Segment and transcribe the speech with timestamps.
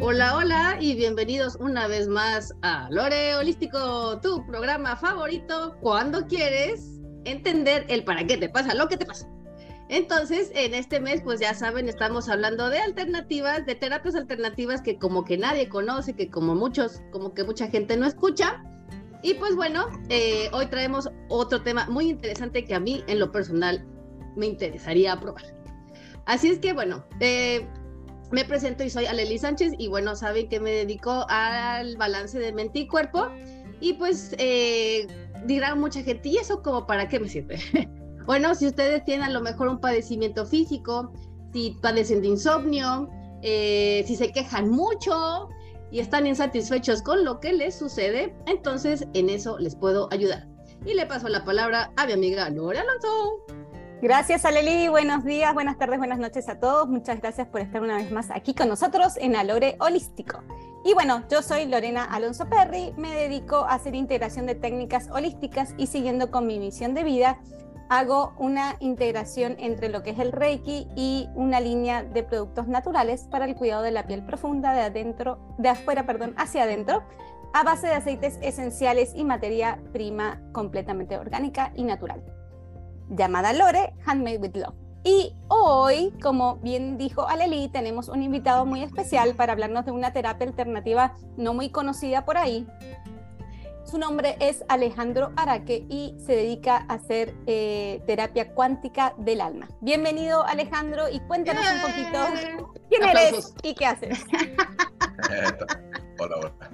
[0.00, 7.00] Hola, hola y bienvenidos una vez más a Lore Holístico, tu programa favorito cuando quieres
[7.24, 9.28] entender el para qué te pasa lo que te pasa.
[9.88, 14.98] Entonces, en este mes, pues ya saben, estamos hablando de alternativas, de terapias alternativas que
[14.98, 18.62] como que nadie conoce, que como muchos, como que mucha gente no escucha.
[19.24, 23.32] Y pues bueno, eh, hoy traemos otro tema muy interesante que a mí en lo
[23.32, 23.84] personal
[24.36, 25.42] me interesaría probar.
[26.24, 27.66] Así es que bueno, eh,
[28.30, 32.52] me presento y soy Aleli Sánchez y bueno, saben que me dedico al balance de
[32.52, 33.28] mente y cuerpo
[33.80, 35.06] y pues eh,
[35.46, 37.58] dirán mucha gente, ¿y eso como para qué me sirve?
[38.26, 41.12] bueno, si ustedes tienen a lo mejor un padecimiento físico,
[41.52, 43.08] si padecen de insomnio,
[43.42, 45.48] eh, si se quejan mucho
[45.90, 50.46] y están insatisfechos con lo que les sucede, entonces en eso les puedo ayudar.
[50.84, 53.44] Y le paso la palabra a mi amiga Lore Alonso.
[54.00, 54.86] Gracias, Aleli.
[54.86, 56.88] Buenos días, buenas tardes, buenas noches a todos.
[56.88, 60.44] Muchas gracias por estar una vez más aquí con nosotros en Alore Holístico.
[60.84, 65.74] Y bueno, yo soy Lorena Alonso Perry, me dedico a hacer integración de técnicas holísticas
[65.76, 67.40] y siguiendo con mi misión de vida,
[67.88, 73.26] hago una integración entre lo que es el Reiki y una línea de productos naturales
[73.28, 77.02] para el cuidado de la piel profunda de adentro, de afuera, perdón, hacia adentro,
[77.52, 82.37] a base de aceites esenciales y materia prima completamente orgánica y natural
[83.10, 84.74] llamada Lore, Handmade with Love.
[85.04, 90.12] Y hoy, como bien dijo Aleli, tenemos un invitado muy especial para hablarnos de una
[90.12, 92.66] terapia alternativa no muy conocida por ahí.
[93.84, 99.66] Su nombre es Alejandro Araque y se dedica a hacer eh, terapia cuántica del alma.
[99.80, 102.18] Bienvenido Alejandro y cuéntanos un poquito
[102.90, 104.18] quién eres y qué haces.
[106.18, 106.70] hola, hola.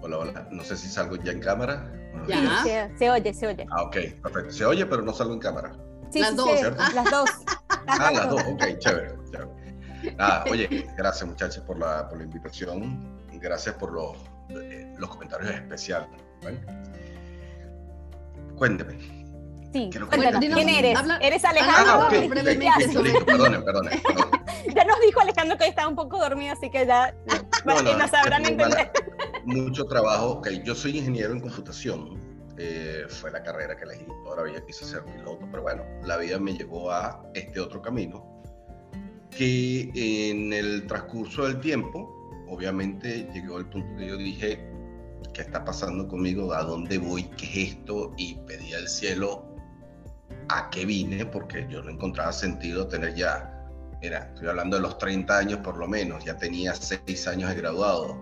[0.00, 0.48] Hola, hola.
[0.50, 1.92] No sé si salgo ya en cámara.
[2.26, 2.90] Ya.
[2.98, 3.66] Se, oye, se oye.
[3.70, 4.52] Ah, ok, perfecto.
[4.52, 5.72] Se oye, pero no salgo en cámara.
[6.10, 6.60] Sí, las, dos,
[6.94, 7.30] las dos.
[7.86, 10.14] ah, las dos, ok, chévere, chévere.
[10.18, 14.16] Ah, oye, gracias muchachos por la, por la invitación gracias por los,
[14.50, 16.08] eh, los comentarios especiales.
[18.56, 18.98] Cuénteme.
[19.72, 20.98] Sí, cuéntanos, ¿quién eres?
[21.20, 21.92] ¿Eres Alejandro?
[21.92, 23.88] Ah, okay, Perdón, perdón,
[24.74, 27.14] Ya nos dijo Alejandro que hoy estaba un poco dormido, así que ya
[27.64, 28.90] no, no, nos sabrán entender
[29.44, 30.30] mucho trabajo.
[30.32, 32.18] Ok, yo soy ingeniero en computación.
[32.56, 34.06] Eh, fue la carrera que elegí.
[34.24, 38.42] Todavía quise ser piloto, pero bueno, la vida me llevó a este otro camino.
[39.30, 42.08] Que en el transcurso del tiempo,
[42.48, 44.68] obviamente llegó el punto que yo dije,
[45.32, 46.52] ¿qué está pasando conmigo?
[46.52, 47.24] ¿A dónde voy?
[47.36, 48.12] ¿Qué es esto?
[48.16, 49.44] Y pedí al cielo
[50.48, 53.68] a qué vine, porque yo no encontraba sentido tener ya,
[54.00, 57.56] mira, estoy hablando de los 30 años por lo menos, ya tenía 6 años de
[57.56, 58.16] graduado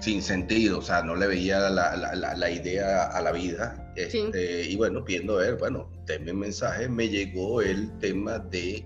[0.00, 3.92] sin sentido, o sea, no le veía la, la, la idea a la vida.
[3.96, 8.84] Este, Y bueno, viendo ver, bueno, denme un mensaje, me llegó el tema de,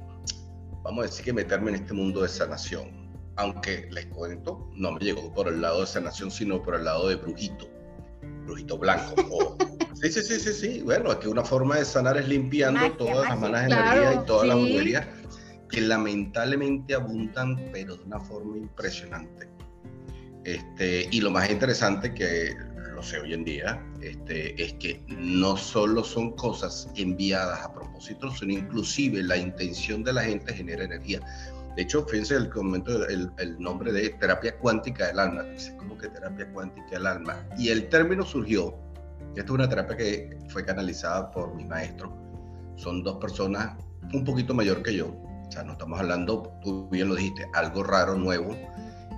[0.82, 3.08] vamos a decir que meterme en este mundo de sanación.
[3.36, 7.08] Aunque les cuento, no me llegó por el lado de sanación, sino por el lado
[7.08, 7.68] de brujito,
[8.44, 9.56] brujito blanco.
[9.94, 10.82] sí, sí, sí, sí, sí.
[10.82, 14.48] Bueno, es que una forma de sanar es limpiando todas las malas energías y todas
[14.48, 15.06] las brujerías
[15.70, 19.48] que lamentablemente abundan, pero de una forma impresionante.
[20.48, 22.56] Este, y lo más interesante que
[22.94, 28.30] lo sé hoy en día este, es que no solo son cosas enviadas a propósito,
[28.30, 31.20] sino inclusive la intención de la gente genera energía.
[31.76, 32.50] De hecho, fíjense el
[33.10, 35.42] el, el, nombre de terapia cuántica del alma.
[35.42, 37.46] Dice, ¿cómo que terapia cuántica del alma?
[37.58, 38.74] Y el término surgió,
[39.36, 42.10] esta es una terapia que fue canalizada por mi maestro.
[42.76, 43.76] Son dos personas
[44.14, 45.08] un poquito mayor que yo.
[45.08, 48.56] O sea, no estamos hablando, tú bien lo dijiste, algo raro, nuevo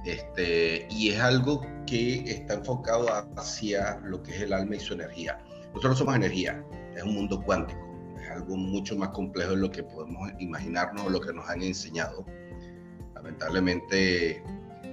[0.04, 4.94] este, y es algo que está enfocado hacia lo que es el alma y su
[4.94, 5.38] energía.
[5.74, 6.64] Nosotros somos energía,
[6.96, 7.80] es un mundo cuántico,
[8.20, 11.62] es algo mucho más complejo de lo que podemos imaginarnos o lo que nos han
[11.62, 12.24] enseñado.
[13.14, 14.42] Lamentablemente,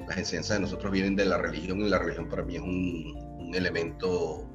[0.08, 3.16] las enseñanzas de nosotros vienen de la religión y la religión para mí es un,
[3.40, 4.46] un elemento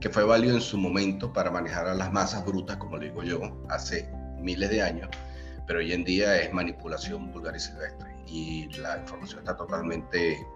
[0.00, 3.22] que fue válido en su momento para manejar a las masas brutas, como le digo
[3.22, 5.10] yo, hace miles de años,
[5.66, 10.46] pero hoy en día es manipulación vulgar y silvestre y la información está totalmente,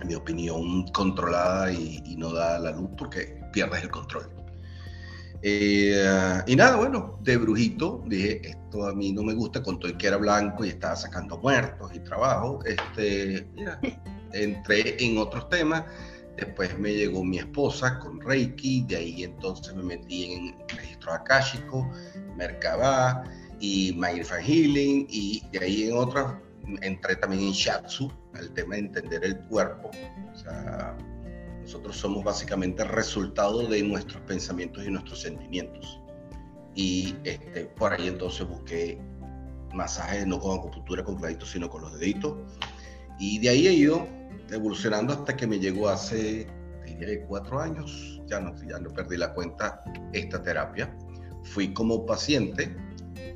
[0.00, 4.30] en mi opinión, controlada y, no da la luz porque pierdes el control.
[5.42, 9.90] Eh, y nada, bueno, de brujito dije, esto a mí no me gusta, con todo
[9.90, 13.46] el que era blanco y estaba sacando muertos y trabajo, este,
[14.32, 15.84] entré en otros temas,
[16.36, 21.90] después me llegó mi esposa con Reiki, de ahí entonces me metí en registro akáshico,
[22.36, 23.24] Merkabah
[23.60, 26.34] y Mindful Healing, y de ahí en otras
[26.82, 29.90] entré también en Shatsu, el tema de entender el cuerpo.
[30.32, 30.96] O sea,
[31.62, 36.00] nosotros somos básicamente el resultado de nuestros pensamientos y nuestros sentimientos.
[36.74, 39.00] Y este, por ahí entonces busqué
[39.72, 42.36] masajes no con acupuntura con clavitos, sino con los deditos.
[43.18, 44.06] Y de ahí he ido
[44.50, 46.46] evolucionando hasta que me llegó hace,
[46.86, 49.82] diría, cuatro años, ya no, ya no perdí la cuenta,
[50.12, 50.94] esta terapia.
[51.44, 52.74] Fui como paciente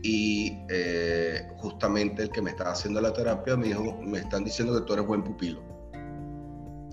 [0.03, 4.75] y eh, justamente el que me estaba haciendo la terapia me dijo, me están diciendo
[4.75, 5.63] que tú eres buen pupilo.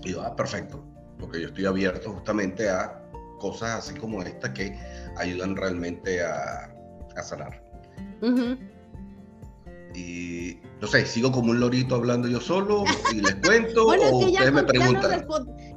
[0.04, 0.84] Y yo, ah, perfecto,
[1.18, 3.02] porque yo estoy abierto justamente a
[3.38, 4.78] cosas así como esta que
[5.16, 6.72] ayudan realmente a,
[7.16, 7.62] a sanar.
[9.94, 14.52] Y no sé, sigo como un lorito hablando yo solo y les cuento o ustedes
[14.52, 15.26] me preguntan.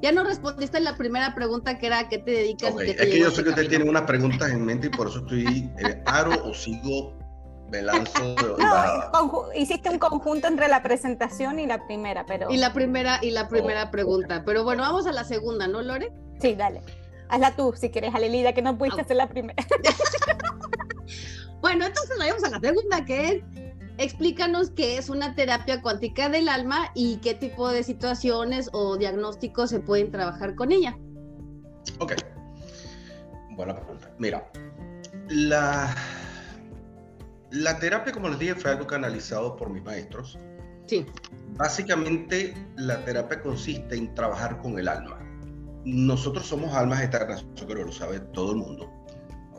[0.02, 2.74] Ya no, respondiste la primera pregunta que era ¿a qué te dedicas?
[2.80, 5.70] es que yo sé que ustedes tienen unas preguntas en mente y por eso estoy
[5.80, 7.18] eh, aro o sigo,
[7.70, 8.36] me lanzo.
[8.58, 12.50] no, hiciste un conjunto entre la presentación y la primera, pero.
[12.50, 14.44] Y la primera, y la primera oh, pregunta.
[14.46, 16.12] Pero bueno, vamos a la segunda, ¿no, Lore?
[16.40, 16.82] Sí, dale.
[17.30, 19.64] Hazla tú, si quieres, Alelida, que no pudiste hacer la primera.
[21.62, 23.44] bueno, entonces vamos a la segunda, que es
[24.00, 29.70] explícanos qué es una terapia cuántica del alma y qué tipo de situaciones o diagnósticos
[29.70, 30.98] se pueden trabajar con ella.
[32.00, 32.14] Ok.
[33.52, 34.10] Buena pregunta.
[34.18, 34.50] Mira,
[35.28, 35.94] la,
[37.52, 40.38] la terapia, como les dije, fue algo canalizado por mis maestros.
[40.88, 41.06] Sí.
[41.58, 45.20] Básicamente, la terapia consiste en trabajar con el alma.
[45.86, 48.92] Nosotros somos almas eternas, yo creo que lo sabe todo el mundo.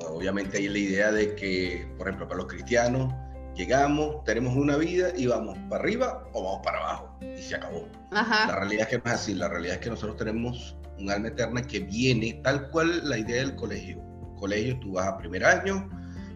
[0.09, 3.13] Obviamente hay la idea de que, por ejemplo, para los cristianos,
[3.55, 7.89] llegamos, tenemos una vida y vamos para arriba o vamos para abajo y se acabó.
[8.11, 11.29] La realidad es que no es así, la realidad es que nosotros tenemos un alma
[11.29, 14.01] eterna que viene tal cual la idea del colegio.
[14.39, 15.89] Colegio, tú vas a primer año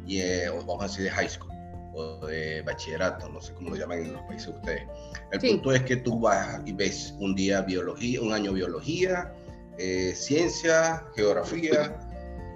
[0.07, 1.53] y eh, vamos a decir de high school
[1.95, 4.83] o de bachillerato, no sé cómo lo llaman en los países de ustedes.
[5.31, 9.33] El punto es que tú vas y ves un día biología, un año biología,
[9.79, 11.97] eh, ciencia, geografía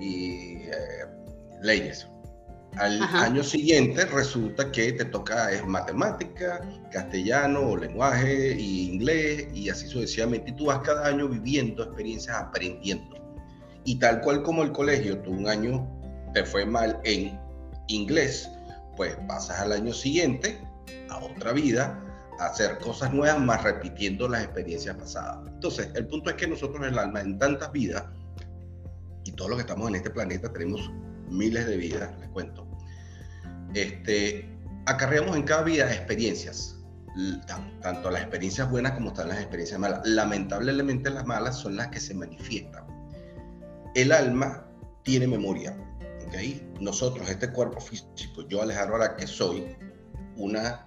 [0.01, 1.07] y eh,
[1.63, 2.09] leyes
[2.79, 6.61] al año siguiente resulta que te toca es matemática,
[6.93, 10.51] castellano, lenguaje y inglés y así sucesivamente.
[10.51, 13.17] Y tú vas cada año viviendo experiencias, aprendiendo.
[13.85, 15.89] Y tal cual como el colegio, tú un año
[16.39, 17.37] te fue mal en
[17.89, 18.49] inglés,
[18.97, 20.61] pues pasas al año siguiente
[21.11, 22.01] a otra vida,
[22.39, 25.49] a hacer cosas nuevas, más repitiendo las experiencias pasadas.
[25.49, 28.05] Entonces, el punto es que nosotros el alma, en tantas vidas,
[29.25, 30.93] y todos los que estamos en este planeta tenemos
[31.29, 32.69] miles de vidas, les cuento,
[33.75, 34.49] este,
[34.87, 36.77] acarreamos en cada vida experiencias,
[37.83, 40.03] tanto las experiencias buenas como están las experiencias malas.
[40.05, 42.85] Lamentablemente las malas son las que se manifiestan.
[43.97, 44.65] El alma
[45.03, 45.77] tiene memoria,
[46.29, 46.67] ¿okay?
[46.81, 49.77] Nosotros, este cuerpo físico, yo Alejandro ahora que soy
[50.37, 50.85] una,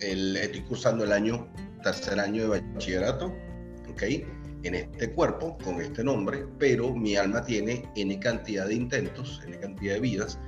[0.00, 1.48] el, estoy cursando el año,
[1.82, 3.34] tercer año de bachillerato,
[3.90, 4.26] ¿okay?
[4.64, 9.58] en este cuerpo, con este nombre, pero mi alma tiene N cantidad de intentos, N
[9.58, 10.38] cantidad de vidas,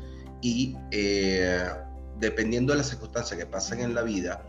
[0.43, 1.65] y eh,
[2.19, 4.45] dependiendo de las circunstancias que pasan en la vida,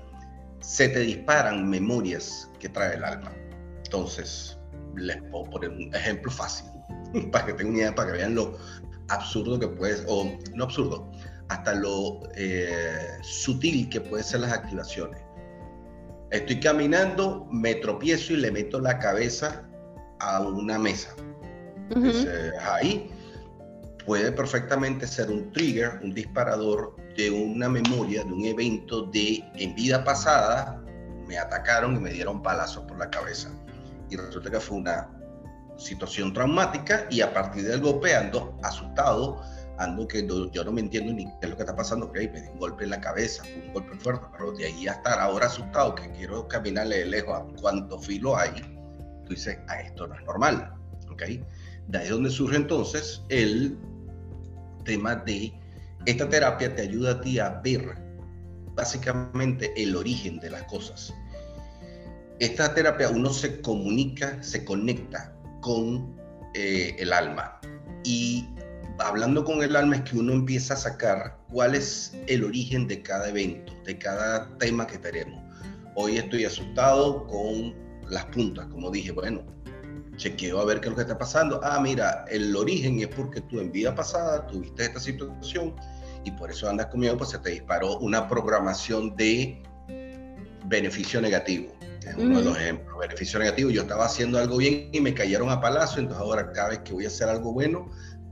[0.61, 3.31] se te disparan memorias que trae el alma.
[3.83, 4.57] Entonces,
[4.95, 6.67] les puedo poner un ejemplo fácil,
[7.31, 8.57] para que tengan una idea, para que vean lo
[9.11, 11.11] absurdo que puede, o no absurdo,
[11.49, 15.21] hasta lo eh, sutil que pueden ser las activaciones.
[16.31, 19.63] Estoy caminando, me tropiezo y le meto la cabeza
[20.19, 21.13] a una mesa.
[22.61, 23.11] ahí
[24.05, 29.75] puede perfectamente ser un trigger, un disparador de una memoria, de un evento de en
[29.75, 30.81] vida pasada,
[31.27, 33.51] me atacaron y me dieron palazos por la cabeza.
[34.09, 35.09] Y resulta que fue una
[35.77, 39.41] situación traumática y a partir del golpe ando asustado,
[39.77, 42.41] ando que yo no me entiendo ni qué es lo que está pasando, ok, me
[42.41, 45.47] di un golpe en la cabeza, un golpe fuerte, pero de ahí a estar ahora
[45.47, 48.51] asustado, que quiero caminarle de lejos a cuánto filo hay,
[49.25, 50.73] tú dices, ah, esto no es normal,
[51.09, 51.23] ok.
[51.87, 53.77] De ahí es donde surge entonces el
[54.85, 55.51] tema de
[56.05, 57.95] esta terapia te ayuda a ti a ver
[58.75, 61.13] básicamente el origen de las cosas.
[62.39, 66.15] Esta terapia uno se comunica, se conecta con
[66.53, 67.59] eh, el alma
[68.03, 68.45] y
[68.99, 73.01] hablando con el alma es que uno empieza a sacar cuál es el origen de
[73.01, 75.41] cada evento, de cada tema que tenemos.
[75.95, 77.73] Hoy estoy asustado con
[78.09, 79.43] las puntas, como dije, bueno,
[80.17, 81.59] chequeo a ver qué es lo que está pasando.
[81.63, 85.75] Ah, mira, el origen es porque tú en vida pasada tuviste esta situación
[86.23, 89.61] y por eso andas conmigo, pues se te disparó una programación de
[90.65, 91.73] beneficio negativo.
[92.05, 92.97] Es uno de los ejemplos.
[92.99, 96.69] Beneficio negativo, yo estaba haciendo algo bien y me cayeron a palazo, entonces ahora cada
[96.69, 97.89] vez que voy a hacer algo bueno,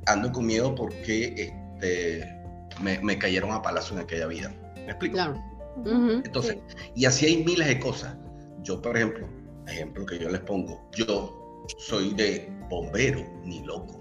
[0.07, 1.33] ando con miedo porque
[1.75, 2.41] este,
[2.81, 4.53] me, me cayeron a palazo en aquella vida.
[4.75, 5.15] ¿Me explico?
[5.15, 5.41] Claro.
[5.85, 6.57] Entonces,
[6.95, 8.15] y así hay miles de cosas.
[8.63, 9.27] Yo, por ejemplo,
[9.67, 13.95] ejemplo que yo les pongo, yo soy de bombero, ni loco.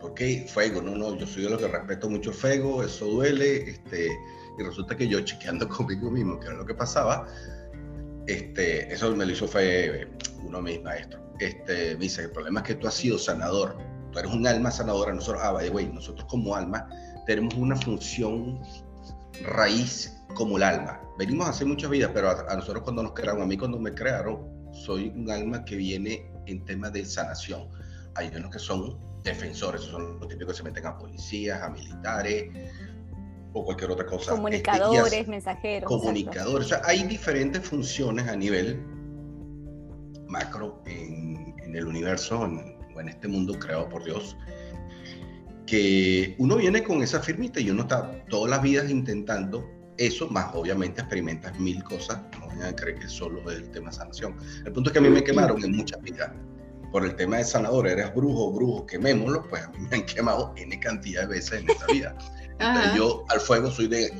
[0.00, 3.70] Porque fuego, no, no, yo soy de los que respeto mucho el fuego, eso duele,
[3.70, 4.08] este,
[4.58, 7.26] y resulta que yo chequeando conmigo mismo, que era lo que pasaba,
[8.28, 10.06] este, eso me lo hizo fue
[10.44, 11.22] uno de mis maestros.
[11.40, 13.78] Este, me dice, el problema es que tú has sido sanador,
[14.12, 16.86] tú eres un alma sanadora, nosotros, ah, vaya, güey, nosotros como alma
[17.26, 18.60] tenemos una función
[19.44, 21.00] raíz como el alma.
[21.18, 23.94] Venimos a hacer muchas vidas, pero a, nosotros cuando nos crearon, a mí cuando me
[23.94, 27.68] crearon, soy un alma que viene en temas de sanación.
[28.14, 32.52] Hay unos que son defensores, son los típicos que se meten a policías, a militares
[33.58, 34.32] o cualquier otra cosa.
[34.32, 35.88] Comunicadores, mensajeros.
[35.88, 38.82] Comunicadores, o sea, hay diferentes funciones a nivel
[40.26, 44.36] macro en, el universo o en este mundo creado por Dios
[45.68, 50.54] que uno viene con esa firmita y uno está todas las vidas intentando eso, más
[50.54, 54.36] obviamente experimentas mil cosas, no vayan a creer que solo es el tema de sanación.
[54.64, 56.30] El punto es que a mí me quemaron en muchas vidas
[56.90, 60.54] por el tema de sanador, eres brujo, brujo, quemémoslo, pues a mí me han quemado
[60.56, 62.16] N cantidad de veces en esta vida.
[62.96, 64.12] Yo al fuego soy de...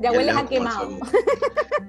[0.00, 0.98] Ya hueles a quemado.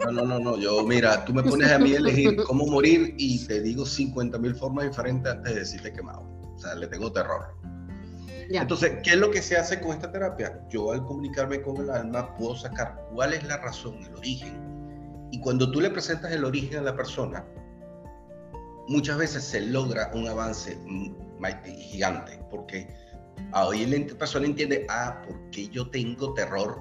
[0.05, 3.15] No, no, no, no, yo, mira, tú me pones a mí a elegir cómo morir
[3.17, 6.21] y te digo 50 mil formas diferentes antes de decirte quemado.
[6.55, 7.55] O sea, le tengo terror.
[8.49, 10.59] Entonces, ¿qué es lo que se hace con esta terapia?
[10.69, 15.29] Yo al comunicarme con el alma puedo sacar cuál es la razón, el origen.
[15.31, 17.45] Y cuando tú le presentas el origen a la persona,
[18.87, 20.77] muchas veces se logra un avance
[21.65, 22.87] gigante, porque
[23.53, 26.79] hoy la persona entiende, ah, ¿por qué yo tengo terror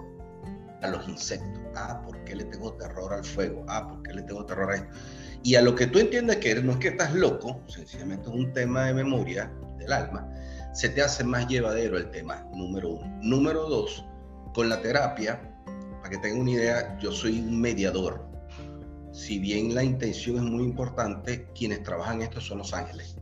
[0.82, 1.62] a los insectos?
[1.74, 3.64] Ah, ¿por qué le tengo terror al fuego?
[3.68, 4.88] Ah, ¿por qué le tengo terror a esto?
[5.42, 8.52] Y a lo que tú entiendes que no es que estás loco, sencillamente es un
[8.52, 10.28] tema de memoria del alma,
[10.72, 13.18] se te hace más llevadero el tema, número uno.
[13.22, 14.04] Número dos,
[14.54, 15.40] con la terapia,
[15.98, 18.24] para que tengan una idea, yo soy un mediador.
[19.12, 23.16] Si bien la intención es muy importante, quienes trabajan esto son los ángeles.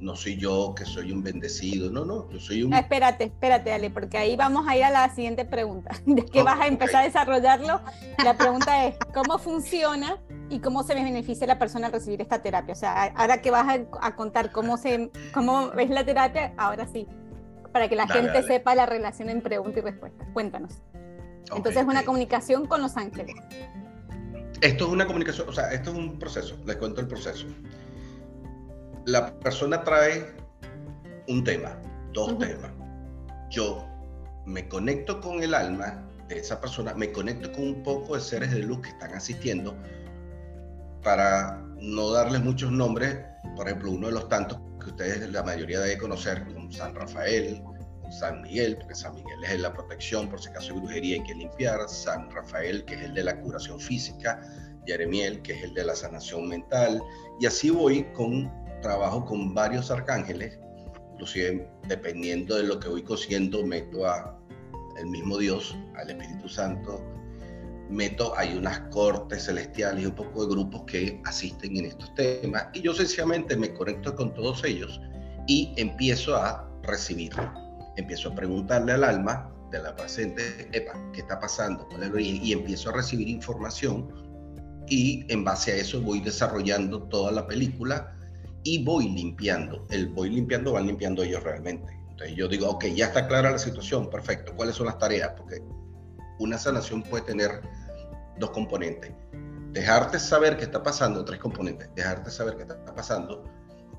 [0.00, 2.74] No soy yo que soy un bendecido, no, no, yo soy un...
[2.74, 5.90] Ah, espérate, espérate, Ale, porque ahí vamos a ir a la siguiente pregunta.
[6.06, 7.80] ¿De qué vas a empezar a desarrollarlo?
[8.22, 12.72] La pregunta es, ¿cómo funciona y cómo se beneficia la persona al recibir esta terapia.
[12.72, 17.06] O sea, ahora que vas a, contar cómo, se, cómo ves la terapia, ahora sí,
[17.72, 20.24] para que la gente sepa la relación en pregunta y respuesta.
[20.32, 20.80] Cuéntanos.
[21.54, 23.36] Entonces es una comunicación con los ángeles.
[24.60, 27.46] Esto es una comunicación, o sea, esto es un proceso, les cuento el proceso.
[29.06, 30.34] La persona trae
[31.28, 31.80] un tema,
[32.12, 32.72] dos temas.
[33.50, 33.86] Yo
[34.46, 38.50] me conecto con el alma de esa persona, me conecto con un poco de seres
[38.50, 39.76] de luz que están asistiendo,
[41.04, 43.16] para no darles muchos nombres,
[43.54, 47.62] por ejemplo, uno de los tantos que ustedes la mayoría debe conocer, como San Rafael,
[48.10, 51.16] San Miguel, porque San Miguel es el de la protección, por si acaso hay brujería
[51.18, 54.40] hay que limpiar, San Rafael, que es el de la curación física,
[54.84, 57.00] Jeremiel, que es el de la sanación mental,
[57.38, 60.58] y así voy con trabajo con varios arcángeles,
[61.12, 64.38] inclusive dependiendo de lo que voy consiguiendo, meto a
[64.98, 67.02] el mismo Dios, al Espíritu Santo,
[67.90, 72.66] meto, hay unas cortes celestiales y un poco de grupos que asisten en estos temas
[72.72, 75.00] y yo sencillamente me conecto con todos ellos
[75.46, 77.32] y empiezo a recibir,
[77.96, 81.88] empiezo a preguntarle al alma de la paciente, epa, ¿qué está pasando?
[82.18, 84.08] Y empiezo a recibir información
[84.88, 88.15] y en base a eso voy desarrollando toda la película
[88.66, 89.86] y voy limpiando.
[89.90, 91.96] El voy limpiando, van limpiando ellos realmente.
[92.10, 94.52] Entonces yo digo, ok, ya está clara la situación, perfecto.
[94.56, 95.30] ¿Cuáles son las tareas?
[95.36, 95.62] Porque
[96.40, 97.62] una sanación puede tener
[98.40, 99.12] dos componentes.
[99.70, 101.88] Dejarte saber qué está pasando, tres componentes.
[101.94, 103.44] Dejarte saber qué está pasando,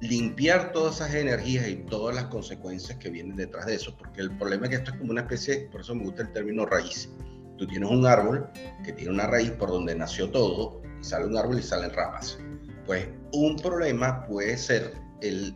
[0.02, 4.38] limpiar todas esas energías y todas las consecuencias que vienen detrás de eso, porque el
[4.38, 7.10] problema es que esto es como una especie, por eso me gusta el término raíz.
[7.58, 8.50] Tú tienes un árbol
[8.84, 12.38] que tiene una raíz por donde nació todo, y sale un árbol y salen ramas.
[12.88, 15.56] Pues un problema puede ser el,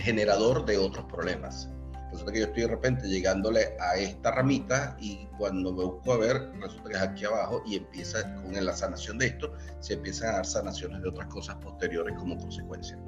[0.00, 1.68] generador de otros problemas.
[2.10, 6.16] Resulta que yo estoy de repente llegándole a esta ramita y cuando me busco a
[6.16, 10.30] ver, resulta que es aquí abajo y empieza con la sanación de esto, se empiezan
[10.30, 12.98] a dar sanaciones de otras cosas posteriores como consecuencia.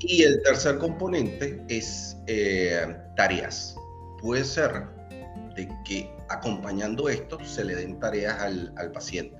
[0.00, 3.76] Y el tercer componente es eh, tareas.
[4.20, 4.88] Puede ser
[5.54, 9.36] de que acompañando esto se le den tareas al paciente.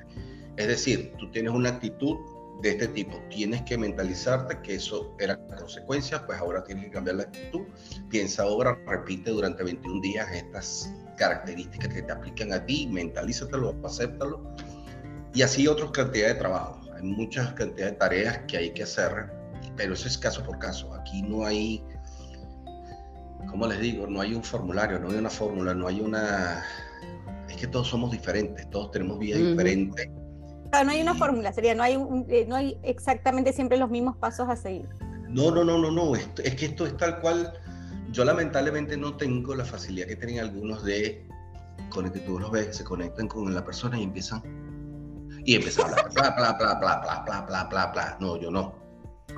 [0.57, 2.17] Es decir, tú tienes una actitud
[2.63, 3.21] de este tipo.
[3.31, 7.63] Tienes que mentalizarte que eso era consecuencia, pues ahora tienes que cambiar la actitud.
[8.11, 14.55] Piensa ahora, repite durante 21 días estas características que te aplican a ti, mentalízatelo, acéptalo.
[15.35, 16.81] Y así otras cantidades de trabajo.
[16.95, 19.31] Hay muchas cantidades de tareas que hay que hacer,
[19.77, 20.95] pero eso es caso por caso.
[20.95, 21.85] Aquí no hay,
[23.49, 26.65] como les digo, no hay un formulario, no hay una fórmula, no hay una...
[27.49, 30.09] Es que todos somos diferentes, todos tenemos vidas diferentes
[30.73, 34.49] no hay una fórmula, sería, no hay, eh, no hay exactamente siempre los mismos pasos
[34.49, 34.89] a seguir.
[35.29, 37.53] No, no, no, no, no, es que esto es tal cual.
[38.11, 41.27] Yo lamentablemente no tengo la facilidad que tienen algunos de,
[41.89, 44.43] con el que tú los ves, se conectan con la persona y empiezan,
[45.45, 48.17] Y empecé a hablar, bla, bla, bla, bla, bla, bla, bla, bla, bla.
[48.21, 48.75] No, yo no.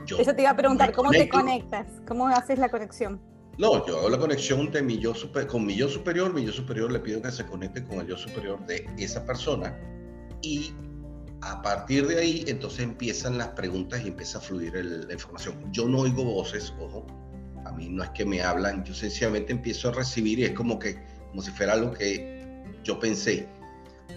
[0.04, 1.86] Yo Eso te iba a preguntar, ¿cómo te conectas?
[2.06, 3.20] ¿Cómo haces la conexión?
[3.58, 6.32] No, yo hago la conexión de mi yo super, con mi yo superior.
[6.34, 9.74] Mi yo superior le pido que se conecte con el yo superior de esa persona.
[10.42, 10.74] Y
[11.42, 15.54] a partir de ahí, entonces empiezan las preguntas y empieza a fluir la información.
[15.72, 17.06] Yo no oigo voces, ojo.
[17.64, 20.78] A mí no es que me hablan, yo sencillamente empiezo a recibir y es como
[20.78, 23.48] que, como si fuera algo que yo pensé.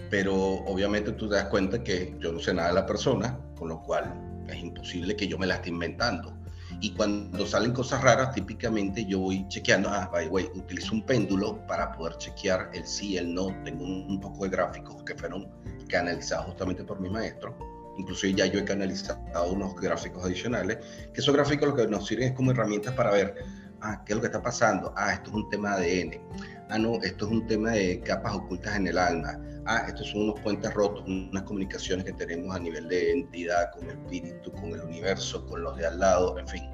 [0.08, 3.68] Pero obviamente tú te das cuenta que yo no sé nada de la persona, con
[3.68, 4.14] lo cual
[4.48, 6.39] es imposible que yo me la esté inventando
[6.82, 11.04] y cuando salen cosas raras, típicamente yo voy chequeando, ah, by the way, utilizo un
[11.04, 13.48] péndulo para poder chequear el sí, el no.
[13.64, 15.46] Tengo un, poco de gráficos que fueron
[15.88, 17.54] canalizados justamente por mi maestro.
[17.98, 19.20] Incluso ya yo he canalizado
[19.52, 20.78] unos gráficos adicionales,
[21.12, 23.34] que esos gráficos lo que nos sirven es como herramientas para ver,
[23.82, 24.94] ah, ¿qué es lo que está pasando?
[24.96, 26.59] Ah, esto es un tema de ADN.
[26.70, 29.38] Ah, no, esto es un tema de capas ocultas en el alma.
[29.66, 33.84] Ah, estos son unos puentes rotos, unas comunicaciones que tenemos a nivel de entidad con
[33.84, 36.70] el espíritu, con el universo, con los de al lado, en fin.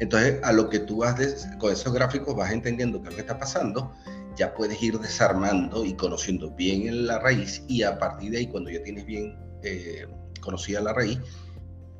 [0.00, 3.20] Entonces, a lo que tú vas con esos gráficos vas entendiendo qué es lo que
[3.22, 3.94] está pasando,
[4.36, 8.70] ya puedes ir desarmando y conociendo bien la raíz y a partir de ahí, cuando
[8.70, 10.06] ya tienes bien eh,
[10.40, 11.20] conocida la raíz,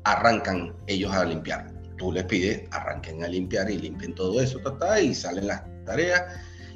[0.03, 1.71] arrancan ellos a limpiar.
[1.97, 4.59] Tú les pides, arranquen a limpiar y limpien todo eso,
[5.01, 6.23] y salen las tareas.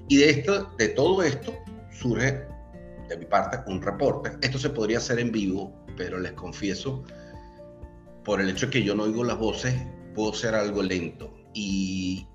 [0.08, 1.54] Y de, esto, de todo esto
[1.92, 2.46] surge
[3.10, 4.32] de mi parte un reporte.
[4.42, 7.04] Esto se podría hacer en vivo, pero les confieso,
[8.24, 9.74] por el hecho de que yo no oigo las voces,
[10.14, 11.34] puedo ser algo lento.
[11.54, 12.28] Y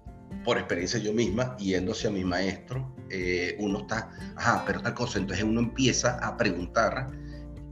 [0.44, 5.18] por experiencia yo misma, yendo hacia mi maestro, eh, uno está, ajá, pero tal cosa.
[5.18, 7.08] Entonces uno empieza a preguntar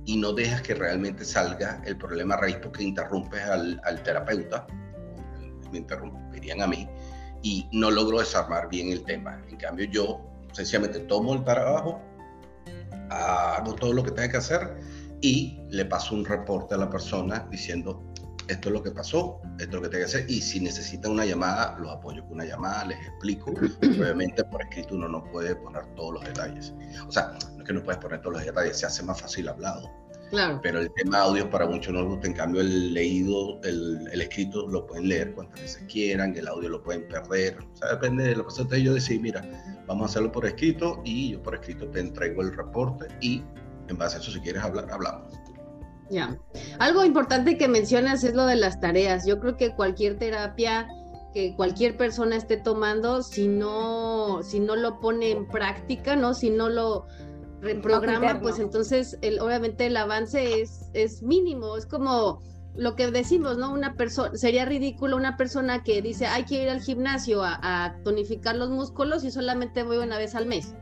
[0.04, 4.66] y no dejas que realmente salga el problema raíz porque interrumpes al, al terapeuta,
[5.70, 6.88] me interrumpirían a mí,
[7.42, 9.42] y no logro desarmar bien el tema.
[9.48, 10.20] En cambio, yo
[10.52, 12.00] sencillamente tomo el trabajo,
[13.10, 14.76] hago todo lo que tenga que hacer
[15.20, 18.02] y le paso un reporte a la persona diciendo
[18.50, 21.12] esto es lo que pasó, esto es lo que tengo que hacer y si necesitan
[21.12, 23.52] una llamada, los apoyo con una llamada, les explico.
[23.82, 26.74] Obviamente por escrito uno no puede poner todos los detalles.
[27.06, 29.48] O sea, no es que no puedes poner todos los detalles, se hace más fácil
[29.48, 29.88] hablado.
[30.30, 30.60] Claro.
[30.62, 34.20] Pero el tema audio para muchos no les gusta, en cambio el leído, el, el,
[34.20, 37.58] escrito lo pueden leer cuantas veces quieran, el audio lo pueden perder.
[37.58, 38.78] O sea, depende de lo que sea.
[38.78, 39.44] Yo decir, mira,
[39.86, 43.42] vamos a hacerlo por escrito y yo por escrito te entrego el reporte y
[43.88, 45.34] en base a eso si quieres hablar, hablamos.
[46.10, 46.38] Ya.
[46.78, 49.26] Algo importante que mencionas es lo de las tareas.
[49.26, 50.88] Yo creo que cualquier terapia
[51.32, 56.34] que cualquier persona esté tomando, si no, si no lo pone en práctica, ¿no?
[56.34, 57.06] Si no lo
[57.60, 61.76] reprograma, pues entonces el, obviamente el avance es, es mínimo.
[61.76, 62.42] Es como
[62.76, 63.72] lo que decimos, ¿no?
[63.72, 67.96] Una persona, sería ridículo una persona que dice, hay que ir al gimnasio a, a,
[68.02, 70.74] tonificar los músculos y solamente voy una vez al mes.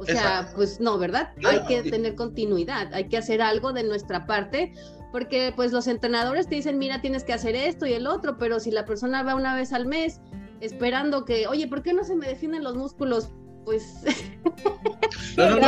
[0.00, 1.32] O sea, pues no, ¿verdad?
[1.44, 4.72] hay que tener continuidad, hay que hacer algo de nuestra parte,
[5.12, 8.60] porque pues los entrenadores te dicen, mira, tienes que hacer esto y el otro, pero
[8.60, 10.22] si la persona va una vez al mes
[10.60, 13.30] esperando que, oye, ¿por qué no se me definen los músculos?
[13.64, 14.02] Pues
[15.36, 15.60] el,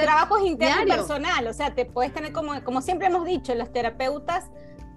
[0.00, 3.54] trabajo, es interno y personal, o sea, te puedes tener como, como siempre hemos dicho,
[3.54, 4.44] los terapeutas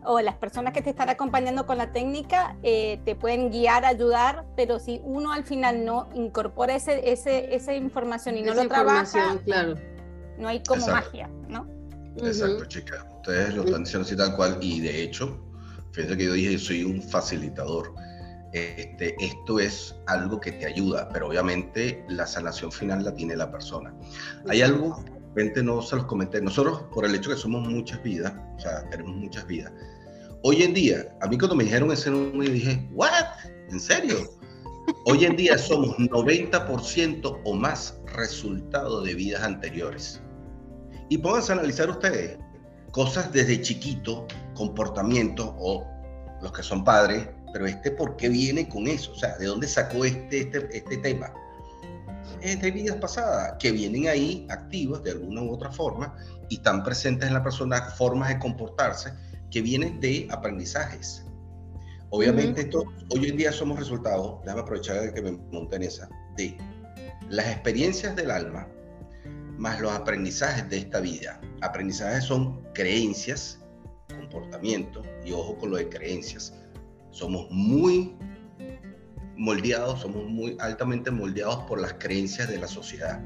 [0.06, 4.46] o las personas que te están acompañando con la técnica eh, te pueden guiar, ayudar,
[4.56, 9.38] pero si uno al final no incorpora ese, ese, esa información y no lo trabaja,
[9.44, 9.76] claro.
[10.38, 11.68] no hay como magia, ¿no?
[12.18, 13.06] Exacto, chicas.
[13.18, 15.40] Ustedes lo están diciendo así tal cual y de hecho,
[15.92, 17.94] fíjense que yo dije, soy un facilitador.
[18.56, 23.52] Este, esto es algo que te ayuda, pero obviamente la sanación final la tiene la
[23.52, 23.94] persona.
[24.48, 25.04] Hay algo,
[25.36, 28.90] repente no se los comenté, nosotros por el hecho que somos muchas vidas, o sea,
[28.90, 29.74] tenemos muchas vidas,
[30.44, 33.10] Hoy en día, a mí cuando me dijeron ese número, dije, ¿what?
[33.72, 34.16] ¿En serio?
[35.06, 40.22] Hoy en día somos 90% o más resultado de vidas anteriores.
[41.10, 42.38] Y pónganse a analizar ustedes
[42.92, 45.84] cosas desde chiquito, comportamiento o
[46.44, 49.66] los que son padres, pero este por qué viene con eso, o sea, ¿de dónde
[49.66, 51.34] sacó este, este, este tema?
[52.42, 56.18] Es de vidas pasadas, que vienen ahí activas de alguna u otra forma
[56.50, 59.14] y están presentes en la persona formas de comportarse
[59.50, 61.24] que vienen de aprendizajes.
[62.10, 66.10] Obviamente, esto, hoy en día somos resultados, déjame aprovechar de que me monté en esa,
[66.36, 66.58] de
[67.30, 68.68] las experiencias del alma
[69.58, 71.40] más los aprendizajes de esta vida.
[71.62, 73.60] Aprendizajes son creencias,
[74.10, 76.54] comportamiento, y ojo con lo de creencias.
[77.16, 78.16] Somos muy
[79.38, 83.22] moldeados, somos muy altamente moldeados por las creencias de la sociedad.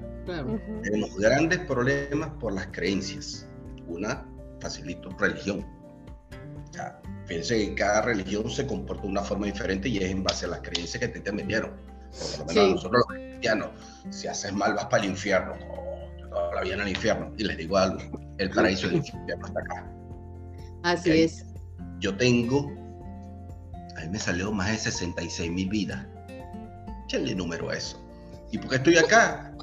[0.83, 3.47] Tenemos grandes problemas por las creencias.
[3.87, 4.25] Una,
[4.59, 5.65] facilito, religión
[7.25, 10.49] fíjense que cada religión se comporta de una forma diferente y es en base a
[10.49, 11.71] las creencias que te, te metieron.
[12.11, 13.69] Por lo menos nosotros los cristianos,
[14.09, 15.53] si haces mal vas para el infierno.
[16.29, 17.31] todavía en el infierno.
[17.37, 17.99] Y les digo algo,
[18.37, 19.91] el paraíso y el infierno está acá.
[20.83, 21.45] Así es.
[21.99, 22.71] Yo tengo,
[23.99, 26.05] a mí me salió más de 66 mil vidas.
[27.05, 28.01] Échenle número a eso.
[28.51, 29.53] ¿Y por qué estoy acá?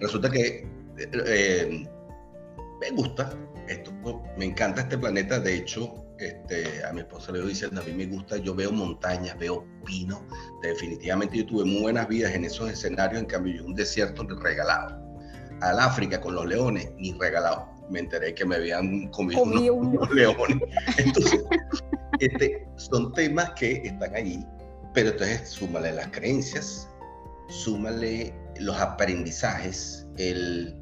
[0.00, 1.88] Resulta que eh,
[2.80, 3.32] me gusta
[3.68, 3.92] esto,
[4.36, 5.40] me encanta este planeta.
[5.40, 9.38] De hecho, este, a mi esposa le dice, a mí me gusta, yo veo montañas,
[9.38, 10.20] veo pinos.
[10.62, 15.00] Definitivamente yo tuve muy buenas vidas en esos escenarios, en cambio yo un desierto regalado.
[15.60, 17.68] Al África con los leones, ni regalado.
[17.90, 20.58] Me enteré que me habían comido unos, leones.
[20.98, 21.42] Entonces,
[22.18, 24.44] este, son temas que están allí,
[24.94, 26.88] pero entonces súmale las creencias,
[27.48, 30.74] súmale los aprendizajes, el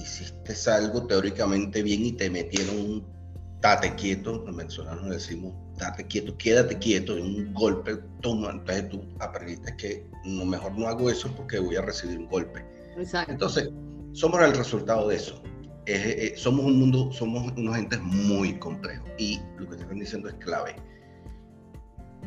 [0.00, 3.14] hiciste algo teóricamente bien y te metieron un
[3.60, 9.74] date quieto, los venezolanos decimos, date quieto, quédate quieto, un golpe, toma, entonces tú aprendiste
[9.76, 12.64] que no, mejor no hago eso porque voy a recibir un golpe.
[12.96, 13.32] Exacto.
[13.32, 13.70] Entonces,
[14.12, 15.42] somos el resultado de eso.
[15.86, 20.28] Eh, somos un mundo, somos unos entes muy complejos y lo que te están diciendo
[20.28, 20.76] es clave.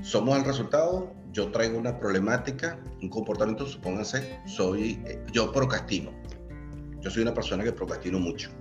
[0.01, 6.11] Somos el resultado, yo traigo una problemática, un comportamiento, supónganse, soy, eh, yo procrastino.
[6.99, 8.51] Yo soy una persona que procrastino mucho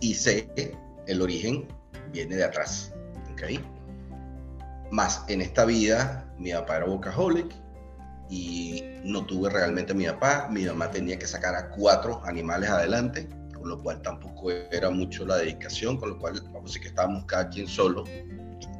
[0.00, 0.48] y sé
[1.06, 1.68] el origen
[2.12, 2.92] viene de atrás.
[3.32, 3.60] ¿ok?
[4.90, 7.54] Más en esta vida, mi papá era bocaholic
[8.30, 10.48] y no tuve realmente a mi papá.
[10.50, 13.28] Mi mamá tenía que sacar a cuatro animales adelante,
[13.58, 16.88] con lo cual tampoco era mucho la dedicación, con lo cual vamos a decir que
[16.88, 18.04] estábamos cada quien solo,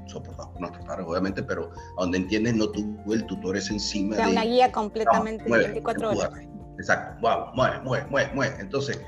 [0.07, 4.17] soportados por nuestros padres, obviamente, pero a donde entiendes, no tuve el tutor ese encima.
[4.17, 6.31] de, una guía completamente de 24 horas.
[6.79, 8.57] Exacto, wow, mueve, mueve, mueve, mueve.
[8.61, 9.01] Entonces,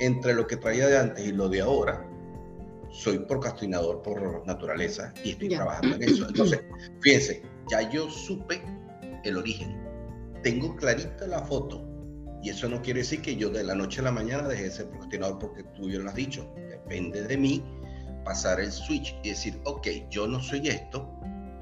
[0.00, 2.06] entre lo que traía de antes y lo de ahora,
[2.90, 6.26] soy procrastinador por naturaleza y estoy trabajando en eso.
[6.26, 6.60] Entonces,
[7.00, 8.62] fíjense, ya yo supe
[9.24, 9.78] el origen.
[10.42, 11.86] Tengo clarita la foto.
[12.42, 14.70] Y eso no quiere decir que yo de la noche a la mañana deje de
[14.70, 16.50] ser procrastinador porque tú bien lo has dicho.
[16.68, 17.62] Depende de mí
[18.24, 21.08] pasar el switch y decir, ok, yo no soy esto,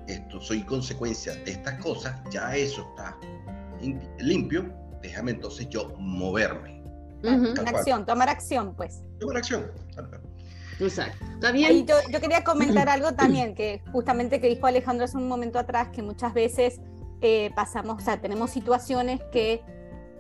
[0.06, 3.18] esto soy consecuencia de estas cosas, ya eso está
[4.18, 6.82] limpio, déjame entonces yo moverme.
[7.66, 9.02] acción, tomar acción, pues.
[9.18, 9.70] Tomar acción.
[10.80, 11.24] Exacto.
[11.34, 11.86] ¿Está bien?
[11.86, 15.88] yo, yo, quería comentar algo también, que justamente que dijo Alejandro hace un momento atrás,
[15.88, 16.80] que muchas veces
[17.20, 19.62] eh, pasamos, o sea, tenemos situaciones que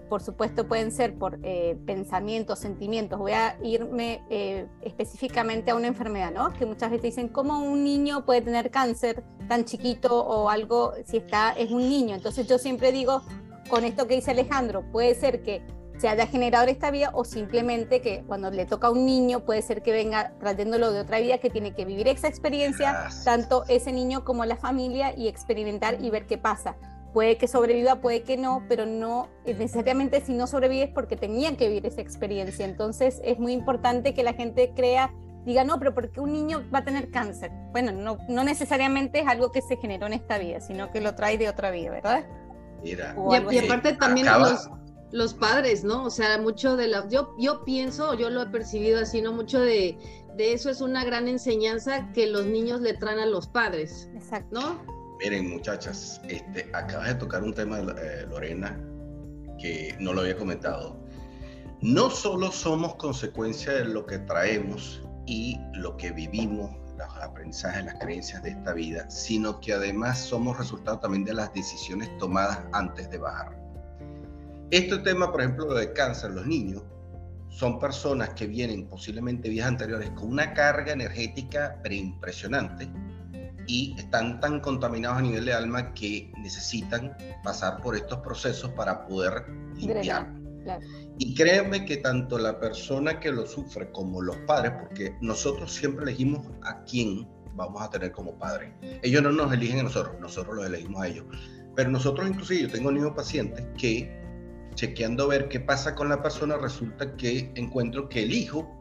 [0.08, 3.18] por supuesto pueden ser por eh, pensamientos, sentimientos.
[3.18, 6.52] Voy a irme eh, específicamente a una enfermedad, ¿no?
[6.52, 11.18] Que muchas veces dicen, ¿cómo un niño puede tener cáncer tan chiquito o algo si
[11.18, 12.14] está, es un niño?
[12.14, 13.22] Entonces yo siempre digo,
[13.68, 15.62] con esto que dice Alejandro, puede ser que
[15.98, 19.62] se haya generado esta vida o simplemente que cuando le toca a un niño puede
[19.62, 23.92] ser que venga trayéndolo de otra vida que tiene que vivir esa experiencia, tanto ese
[23.92, 26.76] niño como la familia y experimentar y ver qué pasa.
[27.18, 31.56] Puede que sobreviva, puede que no, pero no necesariamente si no sobrevive es porque tenía
[31.56, 32.64] que vivir esa experiencia.
[32.64, 35.12] Entonces es muy importante que la gente crea,
[35.44, 37.50] diga, no, pero porque un niño va a tener cáncer?
[37.72, 41.16] Bueno, no, no necesariamente es algo que se generó en esta vida, sino que lo
[41.16, 42.24] trae de otra vida, ¿verdad?
[42.84, 43.16] Mira.
[43.50, 44.70] Y, aparte también los,
[45.10, 46.04] los padres, ¿no?
[46.04, 49.32] O sea, mucho de la, yo, yo pienso, yo lo he percibido así, ¿no?
[49.32, 49.98] Mucho de,
[50.36, 54.60] de eso es una gran enseñanza que los niños le traen a los padres, Exacto.
[54.60, 54.97] ¿no?
[55.18, 58.78] Miren, muchachas, este, acabas de tocar un tema, eh, Lorena,
[59.60, 60.96] que no lo había comentado.
[61.80, 67.96] No solo somos consecuencia de lo que traemos y lo que vivimos, los aprendizajes, las
[67.96, 73.10] creencias de esta vida, sino que además somos resultado también de las decisiones tomadas antes
[73.10, 73.58] de bajar.
[74.70, 76.84] Este tema, por ejemplo, de cáncer, los niños,
[77.48, 82.88] son personas que vienen posiblemente días anteriores con una carga energética preimpresionante
[83.68, 89.06] y están tan contaminados a nivel de alma que necesitan pasar por estos procesos para
[89.06, 89.44] poder
[89.76, 90.34] limpiar.
[91.18, 96.04] Y créanme que tanto la persona que lo sufre como los padres, porque nosotros siempre
[96.04, 98.72] elegimos a quién vamos a tener como padre.
[99.02, 101.26] Ellos no nos eligen a nosotros, nosotros los elegimos a ellos.
[101.76, 104.18] Pero nosotros inclusive, yo tengo niños pacientes que
[104.74, 108.77] chequeando a ver qué pasa con la persona, resulta que encuentro que el hijo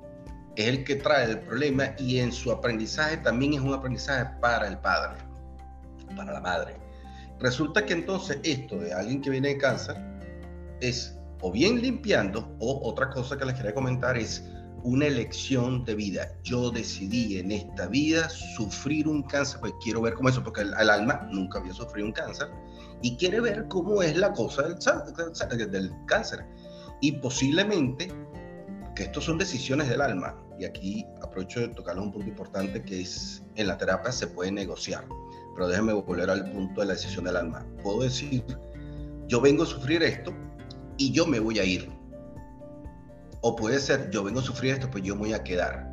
[0.57, 4.67] es el que trae el problema y en su aprendizaje también es un aprendizaje para
[4.67, 5.19] el padre,
[6.15, 6.75] para la madre.
[7.39, 9.95] Resulta que entonces esto de alguien que viene de cáncer
[10.81, 14.43] es o bien limpiando o otra cosa que les quería comentar es
[14.83, 16.31] una elección de vida.
[16.43, 20.73] Yo decidí en esta vida sufrir un cáncer, pues quiero ver cómo eso, porque el,
[20.73, 22.47] alma nunca había sufrido un cáncer
[23.03, 26.43] y quiere ver cómo es la cosa del, del cáncer.
[26.99, 28.11] Y posiblemente,
[28.95, 33.01] que estos son decisiones del alma, y aquí aprovecho de tocar un punto importante que
[33.01, 35.05] es en la terapia se puede negociar,
[35.53, 37.65] pero déjeme volver al punto de la decisión del alma.
[37.83, 38.43] Puedo decir,
[39.27, 40.33] yo vengo a sufrir esto
[40.97, 41.89] y yo me voy a ir.
[43.41, 45.87] O puede ser, yo vengo a sufrir esto, pues yo me voy a quedar.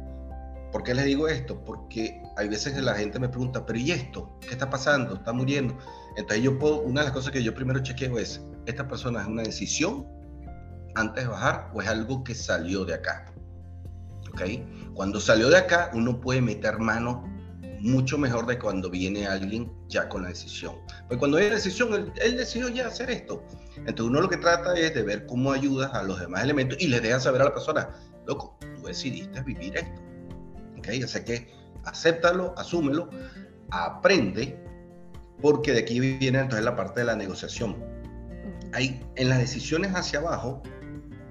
[0.72, 1.62] ¿Por qué les digo esto?
[1.62, 4.38] Porque hay veces que la gente me pregunta, pero ¿y esto?
[4.40, 5.14] ¿Qué está pasando?
[5.14, 5.76] ¿Está muriendo?
[6.16, 9.28] Entonces yo puedo, una de las cosas que yo primero chequeo es, ¿esta persona es
[9.28, 10.06] una decisión
[10.96, 13.33] antes de bajar o es algo que salió de acá?
[14.94, 17.24] Cuando salió de acá, uno puede meter mano
[17.80, 20.76] mucho mejor de cuando viene alguien ya con la decisión.
[21.06, 23.44] Pues cuando hay decisión, él, él, decidió ya hacer esto.
[23.76, 26.88] Entonces uno lo que trata es de ver cómo ayudas a los demás elementos y
[26.88, 27.90] les deja saber a la persona,
[28.26, 30.02] loco, tú decidiste vivir esto.
[30.78, 30.88] ¿Ok?
[31.04, 31.52] Así que
[31.84, 33.10] acéptalo, asúmelo,
[33.70, 34.58] aprende,
[35.40, 37.76] porque de aquí viene entonces la parte de la negociación.
[38.72, 40.62] Hay, en las decisiones hacia abajo,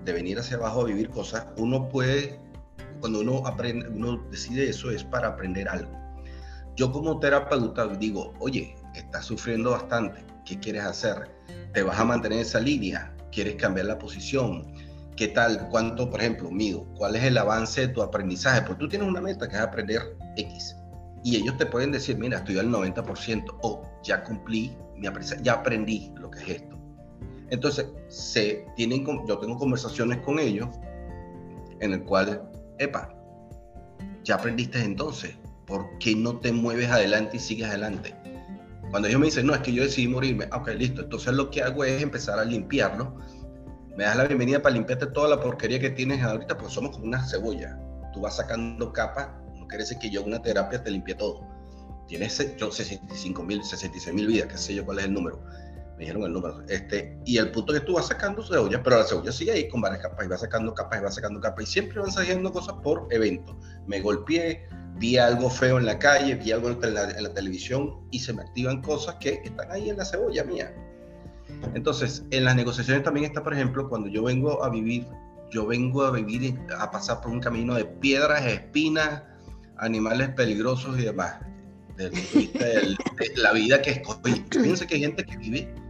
[0.05, 2.39] de venir hacia abajo a vivir cosas, uno puede,
[3.03, 6.03] cuando uno aprende, uno decide eso es para aprender algo
[6.75, 11.29] yo como terapeuta digo, oye, estás sufriendo bastante, ¿qué quieres hacer?
[11.73, 13.15] ¿Te vas a mantener en esa línea?
[13.31, 14.73] ¿Quieres cambiar la posición?
[15.15, 15.67] ¿Qué tal?
[15.69, 16.85] ¿Cuánto, por ejemplo, mido?
[16.95, 18.61] ¿Cuál es el avance de tu aprendizaje?
[18.63, 20.75] Porque tú tienes una meta que es aprender X.
[21.23, 25.53] Y ellos te pueden decir, mira, estoy al 90% o ya cumplí mi aprendizaje, ya
[25.53, 26.75] aprendí lo que es esto.
[27.51, 30.67] Entonces, se tienen, yo tengo conversaciones con ellos
[31.81, 33.13] en el cual, epa,
[34.23, 38.15] ya aprendiste entonces, ¿por qué no te mueves adelante y sigues adelante?
[38.89, 41.63] Cuando ellos me dicen, no, es que yo decidí morirme, ok, listo, entonces lo que
[41.63, 43.17] hago es empezar a limpiarlo.
[43.97, 47.05] Me das la bienvenida para limpiarte toda la porquería que tienes ahorita, porque somos como
[47.05, 47.79] una cebolla.
[48.13, 51.41] Tú vas sacando capas, no quiere decir que yo una terapia te limpie todo.
[52.07, 55.41] Tienes yo 65 mil, 66 mil vidas, qué sé yo cuál es el número.
[55.97, 56.63] Me dijeron el número.
[56.67, 59.81] Este, y el punto que tú vas sacando cebolla, pero la cebolla sigue ahí con
[59.81, 62.75] varias capas y va sacando capas y va sacando capas y siempre van saliendo cosas
[62.83, 63.55] por evento.
[63.85, 68.33] Me golpeé, vi algo feo en la calle, vi algo en la, televisión y se
[68.33, 70.73] me activan cosas que están ahí en la cebolla mía.
[71.75, 75.05] Entonces, en las negociaciones también está, por ejemplo, cuando yo vengo a vivir,
[75.51, 79.21] yo vengo a vivir, a pasar por un camino de piedras, espinas,
[79.77, 81.35] animales peligrosos y demás.
[81.95, 82.97] de
[83.35, 84.43] la vida que escogí.
[84.49, 85.82] Fíjense que hay gente que vive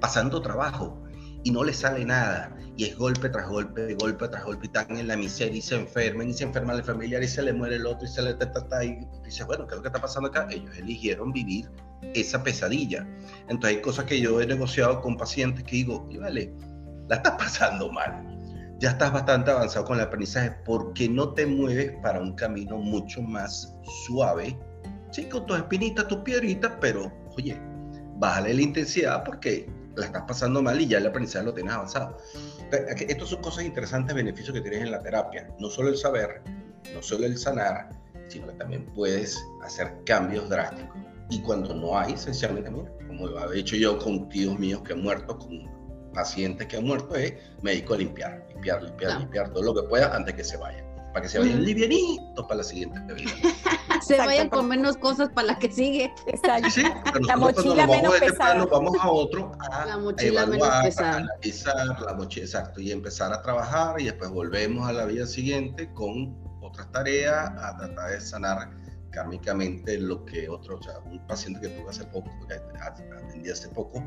[0.00, 1.02] pasando trabajo
[1.44, 4.96] y no le sale nada y es golpe tras golpe, golpe tras golpe, y están
[4.98, 7.76] en la miseria y se enferman y se enferma el familiar y se le muere
[7.76, 10.28] el otro y se le ta, y dice, bueno, ¿qué es lo que está pasando
[10.28, 10.46] acá?
[10.50, 11.70] Ellos eligieron vivir
[12.14, 13.06] esa pesadilla.
[13.48, 16.52] Entonces hay cosas que yo he negociado con pacientes que digo, y vale,
[17.08, 18.22] la estás pasando mal.
[18.78, 22.76] Ya estás bastante avanzado con el aprendizaje, ¿por qué no te mueves para un camino
[22.76, 23.74] mucho más
[24.06, 24.58] suave?
[25.12, 27.58] Sí, con tus espinitas, tus piedritas, pero oye,
[28.18, 32.16] bájale la intensidad porque la estás pasando mal y ya el aprendizaje lo tienes avanzado.
[32.70, 35.48] Estas son cosas interesantes, beneficios que tienes en la terapia.
[35.58, 36.42] No solo el saber,
[36.94, 37.90] no solo el sanar,
[38.28, 40.96] sino que también puedes hacer cambios drásticos.
[41.30, 44.92] Y cuando no hay, esencialmente, mira, como lo he hecho yo con tíos míos que
[44.92, 45.68] han muerto, con
[46.12, 49.88] pacientes que han muerto, es me dedico a limpiar, limpiar, limpiar, limpiar todo lo que
[49.88, 50.85] pueda antes que se vayan
[51.16, 53.30] para que se vayan livianitos para la siguiente vida.
[54.06, 56.12] se vayan con menos cosas para la que sigue.
[56.26, 56.68] Exacto.
[56.68, 56.82] Sí,
[57.26, 58.66] la mochila menos este pesada.
[58.66, 61.16] vamos a otro a la mochila menos pesada.
[61.16, 65.90] analizar la mochila, exacto, y empezar a trabajar y después volvemos a la vida siguiente
[65.94, 68.70] con otras tareas a tratar de sanar
[69.10, 73.70] kármicamente lo que otro, o sea, un paciente que tuve hace poco, que atendí hace
[73.70, 74.04] poco,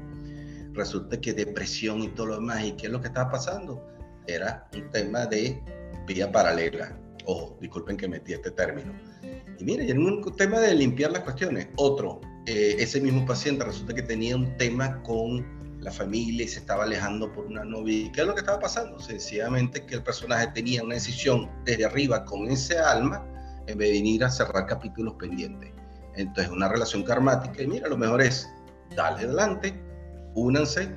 [0.74, 3.84] resulta que depresión y todo lo demás, ¿y qué es lo que estaba pasando?
[4.28, 5.60] Era un tema de
[6.10, 6.98] vía paralela.
[7.26, 8.94] Ojo, disculpen que metí este término.
[9.60, 13.94] Y mire, en un tema de limpiar las cuestiones, otro, eh, ese mismo paciente resulta
[13.94, 15.46] que tenía un tema con
[15.82, 18.12] la familia y se estaba alejando por una novia.
[18.12, 19.00] ¿Qué es lo que estaba pasando?
[19.00, 23.24] Sencillamente que el personaje tenía una decisión desde arriba con ese alma
[23.68, 25.72] en vez de venir a cerrar capítulos pendientes.
[26.16, 28.50] Entonces, una relación karmática, y mira, lo mejor es,
[28.96, 29.80] dale adelante,
[30.34, 30.90] únanse,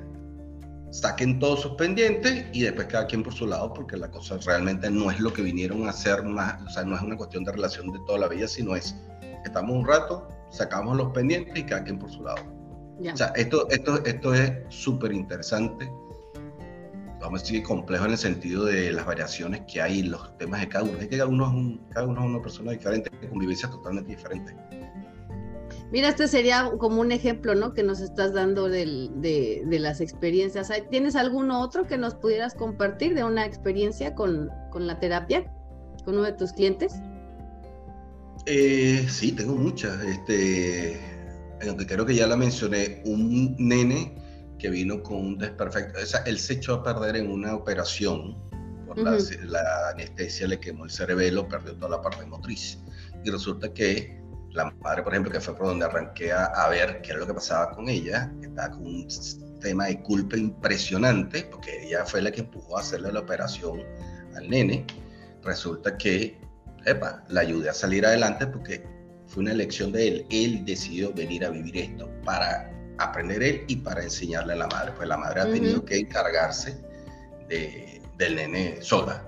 [0.93, 4.91] saquen todos sus pendientes y después cada quien por su lado, porque la cosa realmente
[4.91, 7.51] no es lo que vinieron a hacer más, o sea, no es una cuestión de
[7.51, 8.95] relación de toda la vida, sino es,
[9.43, 12.43] estamos un rato, sacamos los pendientes y cada quien por su lado.
[13.11, 15.91] O sea, esto, esto, esto es súper interesante,
[17.19, 20.69] vamos a decir complejo en el sentido de las variaciones que hay, los temas de
[20.69, 23.67] cada uno, es que cada uno es, un, cada uno es una persona diferente, convivencia
[23.67, 24.55] totalmente diferente.
[25.91, 27.73] Mira, este sería como un ejemplo, ¿no?
[27.73, 30.71] Que nos estás dando de, de, las experiencias.
[30.89, 35.51] ¿Tienes alguno otro que nos pudieras compartir de una experiencia con, con la terapia,
[36.03, 36.95] con uno de tus clientes?
[38.47, 40.03] Eh, sí, tengo muchas.
[40.03, 40.99] Este,
[41.67, 44.15] aunque creo que ya la mencioné, un nene
[44.57, 45.99] que vino con un desperfecto.
[46.01, 48.41] O sea, él se echó a perder en una operación.
[48.87, 52.79] Por la, la, anestesia le quemó el cerebelo, perdió toda la parte motriz.
[53.23, 54.22] Y resulta que
[54.53, 57.33] la madre, por ejemplo, que fue por donde arranqué a, ver qué era lo que
[57.33, 59.07] pasaba con ella, que estaba con un
[59.59, 63.81] tema de culpa impresionante, porque ella fue la que empujó a hacerle la operación
[64.35, 64.85] al nene,
[65.43, 66.39] resulta que,
[66.85, 68.83] epa, la ayudé a salir adelante porque
[69.27, 70.25] fue una elección de él.
[70.29, 74.91] Él decidió venir a vivir esto para aprender él y para enseñarle a la madre.
[74.95, 76.77] Pues la madre ha tenido que encargarse
[77.47, 79.27] de, del nene sola.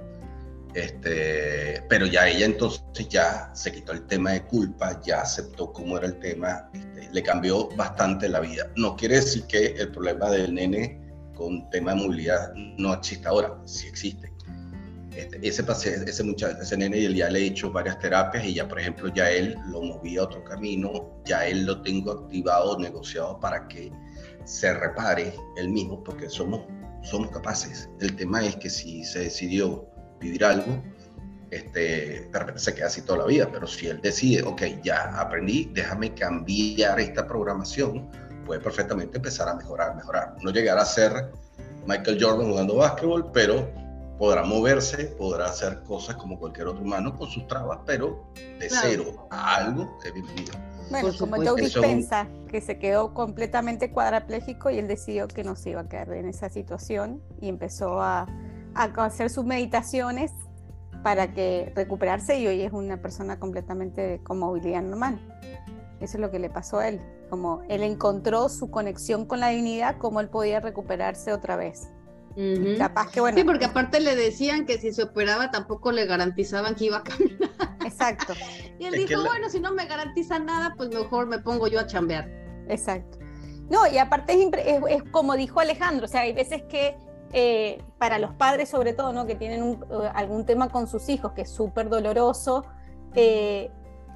[0.75, 5.97] Este, pero ya ella entonces ya se quitó el tema de culpa, ya aceptó cómo
[5.97, 8.69] era el tema, este, le cambió bastante la vida.
[8.75, 11.01] No quiere decir que el problema del nene
[11.33, 14.33] con tema de movilidad no existe ahora, sí existe.
[15.15, 15.63] Este, ese,
[16.09, 19.31] ese, muchacho, ese nene ya le he hecho varias terapias y ya, por ejemplo, ya
[19.31, 23.93] él lo moví a otro camino, ya él lo tengo activado, negociado para que
[24.43, 26.63] se repare él mismo, porque somos,
[27.01, 27.89] somos capaces.
[28.01, 30.81] El tema es que si se decidió vivir algo,
[31.51, 35.19] este, de repente se queda así toda la vida, pero si él decide, ok, ya
[35.19, 38.09] aprendí, déjame cambiar esta programación,
[38.45, 40.35] puede perfectamente empezar a mejorar, mejorar.
[40.41, 41.31] No llegar a ser
[41.87, 43.69] Michael Jordan jugando básquetbol, pero
[44.17, 49.27] podrá moverse, podrá hacer cosas como cualquier otro humano con sus trabas, pero de cero
[49.29, 50.53] a algo es bienvenido.
[50.89, 55.71] Bueno, como Joe Dispensa, que se quedó completamente cuadraplégico y él decidió que no se
[55.71, 58.27] iba a quedar en esa situación y empezó a
[58.75, 60.31] a hacer sus meditaciones
[61.03, 65.19] para que recuperarse y hoy es una persona completamente con movilidad normal.
[66.01, 69.49] Eso es lo que le pasó a él, como él encontró su conexión con la
[69.49, 71.89] divinidad, cómo él podía recuperarse otra vez.
[72.77, 73.37] Capaz que bueno.
[73.37, 77.03] Sí, porque aparte le decían que si se operaba tampoco le garantizaban que iba a
[77.03, 77.49] caminar.
[77.85, 78.33] Exacto.
[78.79, 81.87] y él dijo, bueno, si no me garantizan nada, pues mejor me pongo yo a
[81.87, 82.29] chambear.
[82.67, 83.19] Exacto.
[83.69, 86.97] No, y aparte es, es como dijo Alejandro, o sea, hay veces que
[87.37, 89.25] eh, para los padres sobre todo, ¿no?
[89.25, 92.63] que tienen eh, algún tema con sus hijos que es súper doloroso,
[93.13, 93.69] eh,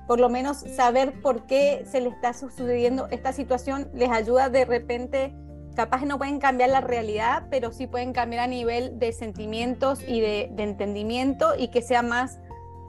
[0.08, 4.63] por lo menos saber por qué se le está sucediendo esta situación les ayuda de
[4.63, 5.36] repente,
[5.75, 10.21] capaz no pueden cambiar la realidad, pero sí pueden cambiar a nivel de sentimientos y
[10.21, 12.39] de, entendimiento y que sea más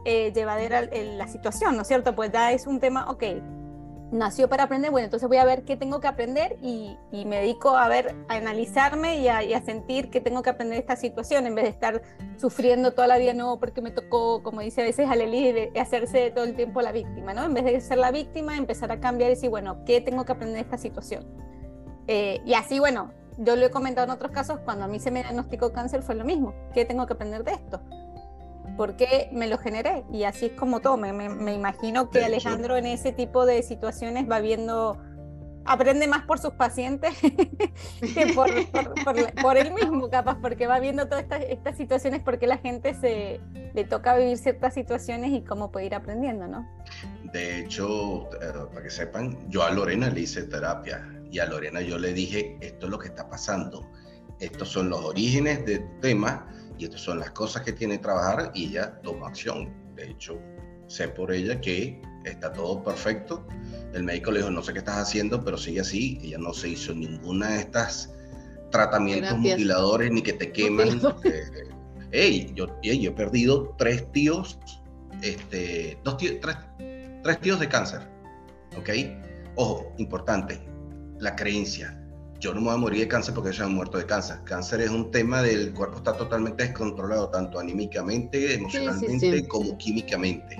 [0.04, 2.14] llevadera la situación, ¿no es cierto?
[2.14, 3.24] Pues ya es un tema, ok,
[4.12, 7.76] nació para aprender, bueno, entonces voy a ver qué tengo que aprender y, me dedico
[7.76, 11.64] a ver, a analizarme y a, sentir que tengo que aprender esta situación en vez
[11.64, 12.02] de estar
[12.36, 16.44] sufriendo toda la vida, no, porque me tocó, como dice a veces Aleli, hacerse todo
[16.44, 17.44] el tiempo la víctima, ¿no?
[17.44, 20.32] En vez de ser la víctima, empezar a cambiar y decir, bueno, ¿qué tengo que
[20.32, 21.26] aprender de esta situación?
[22.06, 25.10] Eh, y así, bueno, yo lo he comentado en otros casos, cuando a mí se
[25.10, 27.80] me diagnosticó cáncer fue lo mismo, ¿qué tengo que aprender de esto?
[28.80, 30.04] ¿Por qué me lo generé?
[30.10, 30.96] Y así es como todo.
[30.96, 34.98] Me, me, imagino que Alejandro en ese tipo de situaciones va viendo,
[35.66, 38.48] aprende más por sus pacientes que por,
[39.42, 43.42] por, él mismo, capaz, porque va viendo todas estas, estas situaciones, porque la gente se
[43.74, 46.66] le toca vivir ciertas situaciones y cómo puede ir aprendiendo, ¿no?
[47.34, 51.82] De hecho, eh, para que sepan, yo a Lorena le hice terapia y a Lorena
[51.82, 53.86] yo le dije, esto es lo que está pasando,
[54.38, 56.46] estos son los orígenes del tema
[56.80, 59.70] y estas son las cosas que tiene que trabajar y ella toma acción.
[59.94, 60.40] De hecho,
[60.86, 63.46] sé por ella que está todo perfecto.
[63.92, 66.18] El médico le dijo, no sé qué estás haciendo, pero sigue así.
[66.22, 68.14] Ella no se hizo ninguna de estas
[68.70, 71.02] tratamientos mutiladores ni que te queman.
[72.12, 74.58] hey, yo, yo he perdido tres tíos,
[75.20, 76.56] este, dos tíos, tres,
[77.22, 78.08] tres tíos de cáncer.
[78.78, 78.88] ¿Ok?
[79.56, 80.66] Ojo, importante,
[81.18, 81.99] la creencia
[82.40, 84.38] yo no me voy a morir de cáncer porque se han muerto de cáncer.
[84.44, 90.56] Cáncer es un tema del cuerpo está totalmente descontrolado, tanto anímicamente, emocionalmente, como químicamente.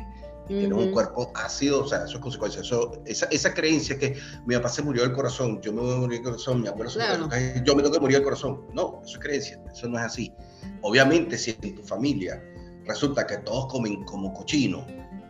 [0.46, 2.60] Tiene un cuerpo ácido, o sea, eso es consecuencia.
[2.60, 5.98] Eso, esa, esa, creencia que mi papá se murió del corazón, yo me voy a
[5.98, 7.28] morir del corazón, mi abuelo se murió,
[7.64, 8.66] yo me tengo que morir del corazón.
[8.74, 10.34] No, eso es creencia, eso no es así.
[10.82, 12.42] Obviamente, si en tu familia
[12.84, 14.84] resulta que todos comen como cochino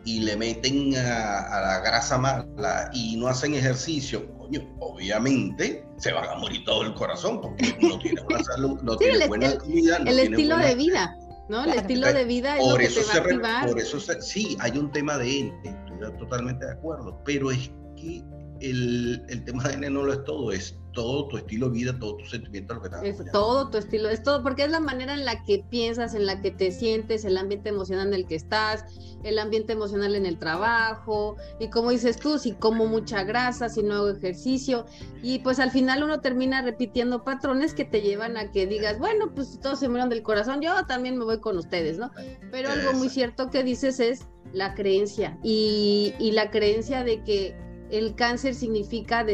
[0.05, 6.29] y le meten a, la grasa mala y no hacen ejercicio, coño, obviamente se van
[6.29, 9.99] a morir todo el corazón porque no tienen buena salud, no tienen buena comida.
[9.99, 11.17] No el estilo de vida,
[11.49, 11.63] ¿no?
[11.63, 13.67] El estilo de vida es por lo que te va a activar.
[13.69, 18.23] Por eso sí, hay un tema de él, estoy totalmente de acuerdo, pero es que
[18.59, 21.99] el, el tema de él no lo es todo, es todo tu estilo de vida,
[21.99, 24.79] todo tu sentimiento, lo que te Es todo tu estilo, es todo, porque es la
[24.79, 28.25] manera en la que piensas, en la que te sientes, el ambiente emocional en el
[28.27, 28.85] que estás,
[29.23, 33.83] el ambiente emocional en el trabajo, y como dices tú, si como mucha grasa, si
[33.83, 34.85] no hago ejercicio,
[35.21, 39.31] y pues al final uno termina repitiendo patrones que te llevan a que digas, bueno,
[39.33, 42.11] pues todos se mueran del corazón, yo también me voy con ustedes, ¿no?
[42.51, 47.70] Pero algo muy cierto que dices es la creencia, y, y la creencia de que
[47.91, 49.25] el cáncer significa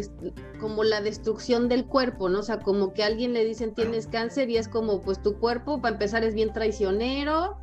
[0.60, 2.40] como la destrucción del cuerpo, ¿no?
[2.40, 5.40] O sea, como que a alguien le dicen tienes cáncer y es como, pues tu
[5.40, 7.58] cuerpo, para empezar, es bien traicionero,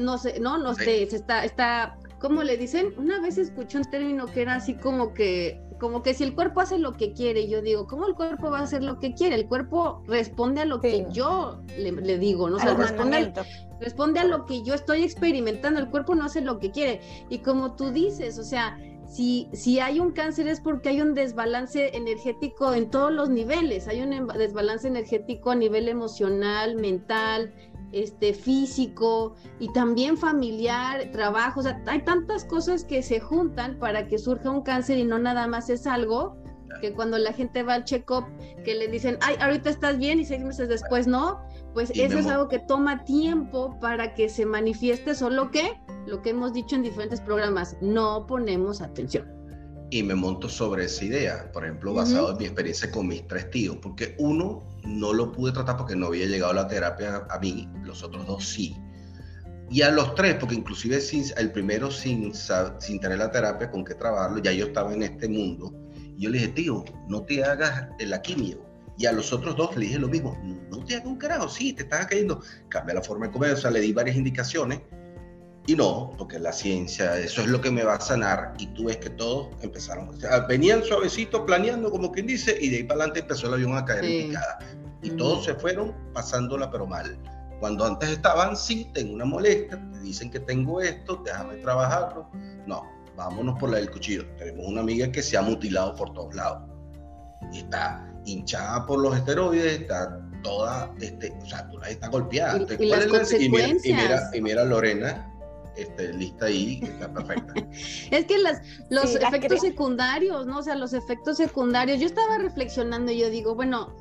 [0.00, 2.94] no sé, no, no sé, se está, está, ¿cómo le dicen?
[2.96, 6.60] Una vez escuché un término que era así como que, como que si el cuerpo
[6.60, 9.34] hace lo que quiere, yo digo, ¿cómo el cuerpo va a hacer lo que quiere?
[9.34, 12.56] El cuerpo responde a lo que yo le, digo, ¿no?
[12.56, 13.34] O sea, responde,
[13.80, 17.00] responde a lo que yo estoy experimentando, el cuerpo no hace lo que quiere.
[17.28, 18.78] Y como tú dices, o sea,
[19.12, 23.86] si, si hay un cáncer es porque hay un desbalance energético en todos los niveles,
[23.86, 27.52] hay un desbalance energético a nivel emocional, mental,
[27.92, 34.08] este, físico y también familiar, trabajo, o sea, hay tantas cosas que se juntan para
[34.08, 36.38] que surja un cáncer y no nada más es algo
[36.80, 38.24] que cuando la gente va al check-up,
[38.64, 41.38] que le dicen, ay, ahorita estás bien y seis meses después no,
[41.72, 46.30] pues eso es algo que toma tiempo para que se manifieste, solo que lo que
[46.30, 49.30] hemos dicho en diferentes programas, no ponemos atención.
[49.90, 53.50] Y me monto sobre esa idea, por ejemplo, basado en mi experiencia con mis tres
[53.50, 57.68] tíos, porque uno no lo pude tratar porque no había llegado la terapia a mí,
[57.84, 58.74] los otros dos sí.
[59.70, 62.32] Y a los tres, porque inclusive sin, el primero sin,
[62.78, 65.72] sin tener la terapia con qué trabajarlo, ya yo estaba en este mundo,
[66.16, 68.71] y yo le dije, tío, no te hagas la quimio.
[68.98, 70.38] Y a los otros dos le dije lo mismo,
[70.70, 73.56] no te hagas un carajo, sí, te estás cayendo, cambia la forma de comer, o
[73.56, 74.80] sea, le di varias indicaciones,
[75.66, 78.52] y no, porque la ciencia, eso es lo que me va a sanar.
[78.58, 80.10] Y tú ves que todos empezaron,
[80.48, 83.84] venían suavecitos, planeando, como quien dice, y de ahí para adelante empezó el avión a
[83.84, 84.58] caer en picada.
[85.02, 87.16] Y todos se fueron pasándola, pero mal.
[87.60, 92.28] Cuando antes estaban, sí, tengo una molestia, te dicen que tengo esto, déjame trabajarlo.
[92.66, 92.84] No,
[93.16, 94.26] vámonos por la del cuchillo.
[94.36, 96.68] Tenemos una amiga que se ha mutilado por todos lados.
[97.52, 102.58] Y está hinchada por los esteroides, está toda, este, o sea, tú la estás golpeada.
[102.78, 103.84] Y, las consecuencias.
[103.84, 105.32] Y mira, y mira Lorena,
[105.76, 107.54] este, lista ahí, está perfecta.
[108.10, 108.60] es que las,
[108.90, 110.58] los efectos secundarios, ¿no?
[110.58, 113.94] O sea, los efectos secundarios, yo estaba reflexionando y yo digo, bueno,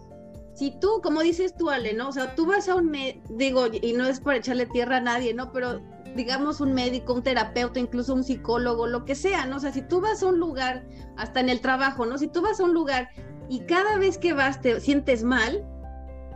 [0.54, 2.10] si tú, como dices tú, Ale, ¿no?
[2.10, 2.92] O sea, tú vas a un,
[3.30, 5.52] digo, y no es para echarle tierra a nadie, ¿no?
[5.52, 5.82] Pero
[6.16, 9.58] digamos un médico, un terapeuta, incluso un psicólogo, lo que sea, ¿no?
[9.58, 10.86] O sea, si tú vas a un lugar,
[11.18, 12.18] hasta en el trabajo, ¿no?
[12.18, 13.10] Si tú vas a un lugar
[13.52, 15.66] y cada vez que vas te sientes mal,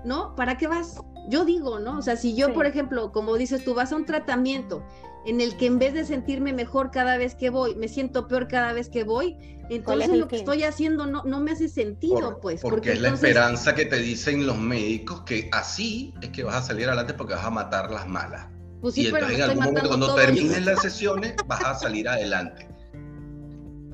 [0.04, 0.36] ¿no?
[0.36, 1.00] ¿Para qué vas?
[1.30, 2.00] Yo digo, ¿no?
[2.00, 4.86] O sea, si yo, por ejemplo, como dices tú, vas a un tratamiento
[5.26, 8.50] en el que en vez de sentirme mejor cada vez que voy, me siento peor
[8.50, 9.38] cada vez que voy,
[9.70, 12.62] entonces lo que estoy haciendo no, no me hace sentido, pues.
[12.62, 16.62] Porque, es la esperanza que te dicen los médicos que así es que vas a
[16.64, 18.48] salir adelante porque vas a matar las malas.
[18.82, 22.75] Pues y entonces en algún momento cuando termines las sesiones vas a salir adelante.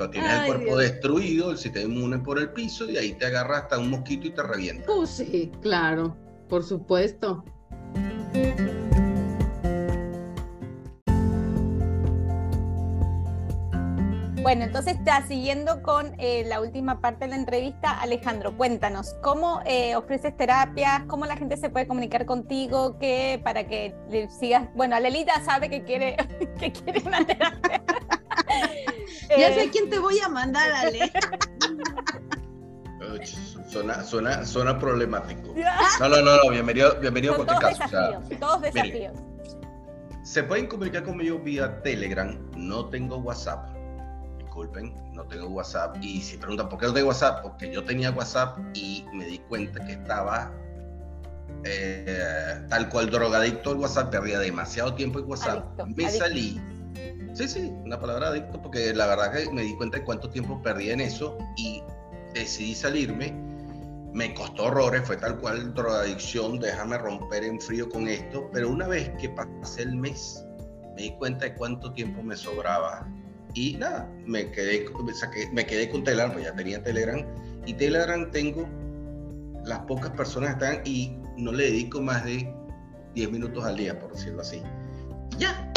[0.10, 3.80] Tienes el cuerpo destruido, el sistema inmune por el piso y ahí te agarras hasta
[3.80, 4.86] un mosquito y te revienta.
[4.86, 6.16] Pues sí, claro,
[6.50, 7.44] por supuesto.
[14.42, 19.62] Bueno, entonces ya siguiendo con eh, la última parte de la entrevista, Alejandro, cuéntanos, ¿cómo
[19.66, 21.04] eh, ofreces terapias?
[21.08, 22.98] ¿Cómo la gente se puede comunicar contigo?
[22.98, 24.68] ¿Qué, para que le sigas?
[24.74, 26.18] Bueno, Alelita sabe que quiere,
[26.60, 27.84] que quiere una terapia.
[29.38, 31.12] Ya sé eh, quién te voy a mandar, Ale.
[33.68, 35.54] Suena, suena, suena problemático.
[36.00, 37.84] No, no, no, no, bienvenido, bienvenido con todos caso.
[37.84, 39.14] Desafíos, todos desafíos.
[40.24, 43.70] se pueden comunicar conmigo vía Telegram, no tengo WhatsApp
[44.52, 45.96] disculpen, no tengo WhatsApp.
[46.02, 49.40] Y si preguntan por qué no tengo WhatsApp, porque yo tenía WhatsApp y me di
[49.40, 50.52] cuenta que estaba
[51.64, 55.64] eh, tal cual drogadicto el WhatsApp, perdía demasiado tiempo en WhatsApp.
[55.96, 56.62] me salí.
[57.34, 60.62] Sí, sí, una palabra adicto, porque la verdad que me di cuenta de cuánto tiempo
[60.62, 61.82] perdí en eso y
[62.34, 63.34] decidí salirme.
[64.14, 68.88] Me costó horrores, fue tal cual drogadicción, déjame romper en frío con esto, pero una
[68.88, 70.44] vez que pasé el mes,
[70.96, 73.08] me di cuenta de cuánto tiempo me sobraba
[73.54, 74.86] y nada, me quedé,
[75.54, 77.26] me quedé con Telegram, pues ya tenía Telegram.
[77.66, 78.68] Y Telegram tengo
[79.66, 82.54] las pocas personas que están y no le dedico más de
[83.16, 84.62] 10 minutos al día, por decirlo así.
[85.38, 85.72] Ya.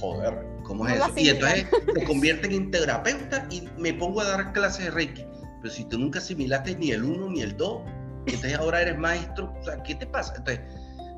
[0.00, 1.12] Joder, ¿cómo es eso?
[1.16, 5.26] Y entonces se convierten en terapeuta y me pongo a dar clases de Reiki.
[5.60, 7.82] Pero si tú nunca asimilaste ni el 1 ni el 2,
[8.26, 10.34] entonces ahora eres maestro, o sea, ¿qué te pasa?
[10.36, 10.64] Entonces,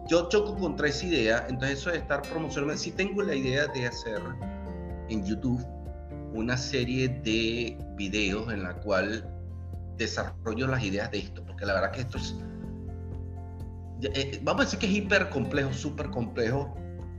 [0.09, 3.87] yo choco contra esa idea, entonces eso de estar promocionando, si tengo la idea de
[3.87, 4.21] hacer
[5.09, 5.65] en YouTube
[6.35, 9.29] una serie de videos en la cual
[9.97, 12.35] desarrollo las ideas de esto, porque la verdad que esto es,
[14.03, 16.75] eh, vamos a decir que es hiper complejo, súper complejo,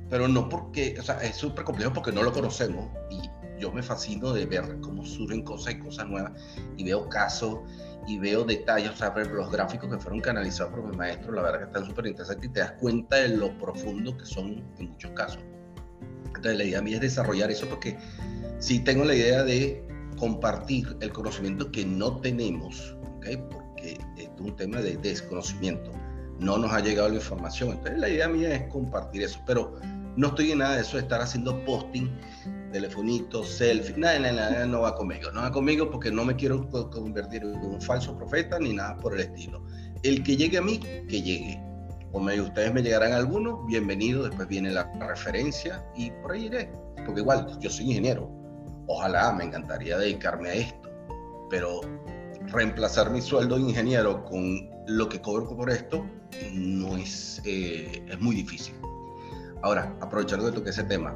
[0.09, 2.89] pero no porque, o sea, es súper complejo porque no lo conocemos
[3.63, 6.33] yo me fascino de ver cómo surgen cosas y cosas nuevas
[6.75, 7.59] y veo casos
[8.05, 11.65] y veo detalles, o los gráficos que fueron canalizados por mi maestro, la verdad que
[11.67, 15.41] están súper interesantes y te das cuenta de lo profundo que son en muchos casos.
[16.25, 17.97] Entonces la idea mía es desarrollar eso porque
[18.59, 19.81] sí tengo la idea de
[20.17, 23.37] compartir el conocimiento que no tenemos, ¿okay?
[23.49, 25.89] porque es un tema de desconocimiento,
[26.39, 29.79] no nos ha llegado la información, entonces la idea mía es compartir eso, pero
[30.17, 32.09] no estoy en nada de eso de estar haciendo posting
[32.73, 35.31] telefonito, selfie, nada, nada, nada, no va conmigo.
[35.31, 39.13] No va conmigo porque no me quiero convertir en un falso profeta ni nada por
[39.13, 39.63] el estilo.
[40.01, 41.61] El que llegue a mí, que llegue.
[42.11, 46.71] O me, ustedes me llegarán algunos, bienvenido, después viene la referencia y por ahí iré.
[47.05, 48.29] Porque igual, yo soy ingeniero.
[48.87, 50.89] Ojalá me encantaría dedicarme a esto,
[51.49, 51.81] pero
[52.51, 56.05] reemplazar mi sueldo de ingeniero con lo que cobro por esto
[56.51, 58.75] no es, eh, es muy difícil.
[59.61, 61.15] Ahora, aprovechando de que ese tema,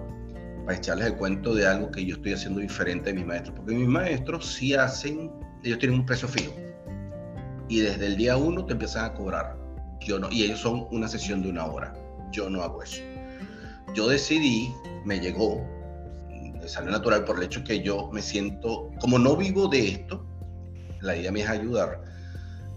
[0.67, 3.73] para echarles el cuento de algo que yo estoy haciendo diferente de mis maestros, porque
[3.73, 5.31] mis maestros sí hacen,
[5.63, 6.53] ellos tienen un precio fijo
[7.69, 9.57] y desde el día uno te empiezan a cobrar.
[10.01, 11.93] Yo no, y ellos son una sesión de una hora.
[12.33, 13.01] Yo no hago eso.
[13.95, 14.69] Yo decidí,
[15.05, 15.65] me llegó,
[16.65, 20.27] salió natural por el hecho que yo me siento, como no vivo de esto,
[20.99, 22.03] la idea me es ayudar.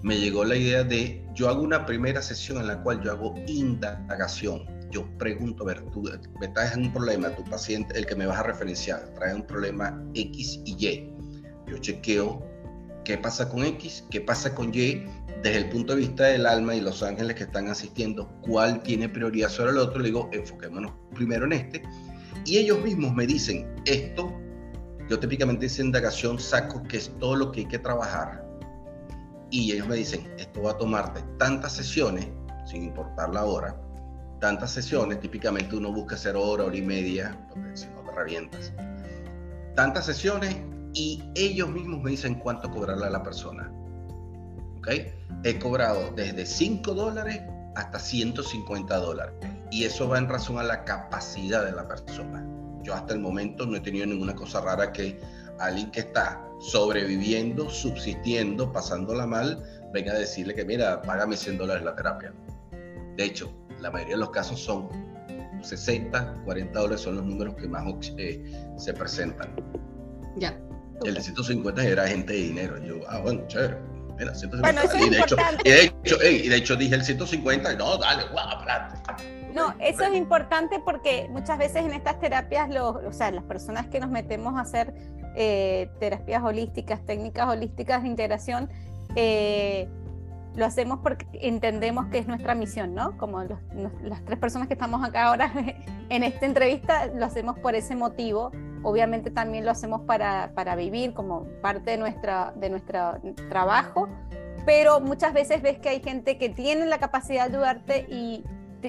[0.05, 3.34] Me llegó la idea de, yo hago una primera sesión en la cual yo hago
[3.49, 6.03] indagación yo pregunto, a ver, tú
[6.41, 10.03] me traes un problema, tu paciente, el que me vas a referenciar, trae un problema
[10.14, 11.14] X y Y.
[11.66, 12.43] Yo chequeo
[13.05, 15.05] qué pasa con X, qué pasa con Y,
[15.43, 19.09] desde el punto de vista del alma y los ángeles que están asistiendo, cuál tiene
[19.09, 21.82] prioridad sobre el otro, le digo, enfoquémonos primero en este.
[22.45, 24.32] Y ellos mismos me dicen, esto,
[25.09, 28.47] yo típicamente esa indagación saco que es todo lo que hay que trabajar.
[29.51, 32.28] Y ellos me dicen, esto va a tomarte tantas sesiones,
[32.66, 33.76] sin importar la hora,
[34.41, 38.72] tantas sesiones, típicamente uno busca hacer hora, hora y media, porque si no te revientas.
[39.76, 40.57] Tantas sesiones
[40.95, 43.70] y ellos mismos me dicen cuánto cobrarle a la persona.
[44.78, 44.88] ¿Ok?
[45.45, 47.41] He cobrado desde 5 dólares
[47.76, 49.34] hasta 150 dólares.
[49.70, 52.45] Y eso va en razón a la capacidad de la persona.
[52.82, 55.20] Yo hasta el momento no he tenido ninguna cosa rara que
[55.59, 59.62] alguien que está sobreviviendo, subsistiendo, pasándola mal,
[59.93, 62.32] venga a decirle que mira, págame 100 dólares la terapia.
[63.16, 64.88] De hecho, la mayoría de los casos son
[65.62, 67.84] 60, 40 dólares son los números que más
[68.16, 68.42] eh,
[68.76, 69.54] se presentan.
[70.36, 70.58] Ya.
[71.04, 72.78] El de 150 era gente de dinero.
[72.78, 73.78] Yo, ah, bueno, chévere.
[74.18, 74.60] Mira, 150.
[74.60, 77.96] Bueno, eso y, de hecho, y, de hecho, y de hecho dije el 150, no,
[77.96, 78.48] dale, guau,
[79.54, 83.86] No, eso es importante porque muchas veces en estas terapias, los, o sea, las personas
[83.86, 84.94] que nos metemos a hacer
[85.36, 88.68] eh, terapias holísticas, técnicas holísticas de integración,
[89.16, 89.88] eh,
[90.57, 93.16] lo hacemos porque entendemos que es nuestra misión, ¿no?
[93.16, 95.53] Como las tres personas que estamos acá ahora
[96.09, 98.51] en esta entrevista, lo hacemos por ese motivo.
[98.82, 104.09] Obviamente también lo hacemos para, para vivir como parte de, nuestra, de nuestro trabajo,
[104.66, 108.44] pero muchas veces ves que hay gente que tiene la capacidad de ayudarte y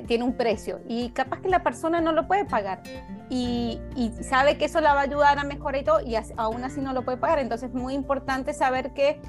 [0.07, 2.81] tiene un precio y capaz que la persona no lo puede pagar
[3.29, 6.63] y, y, sabe que eso la va a ayudar a mejorar y todo y aún
[6.63, 7.39] así no lo puede pagar.
[7.39, 9.21] Entonces es muy importante saber que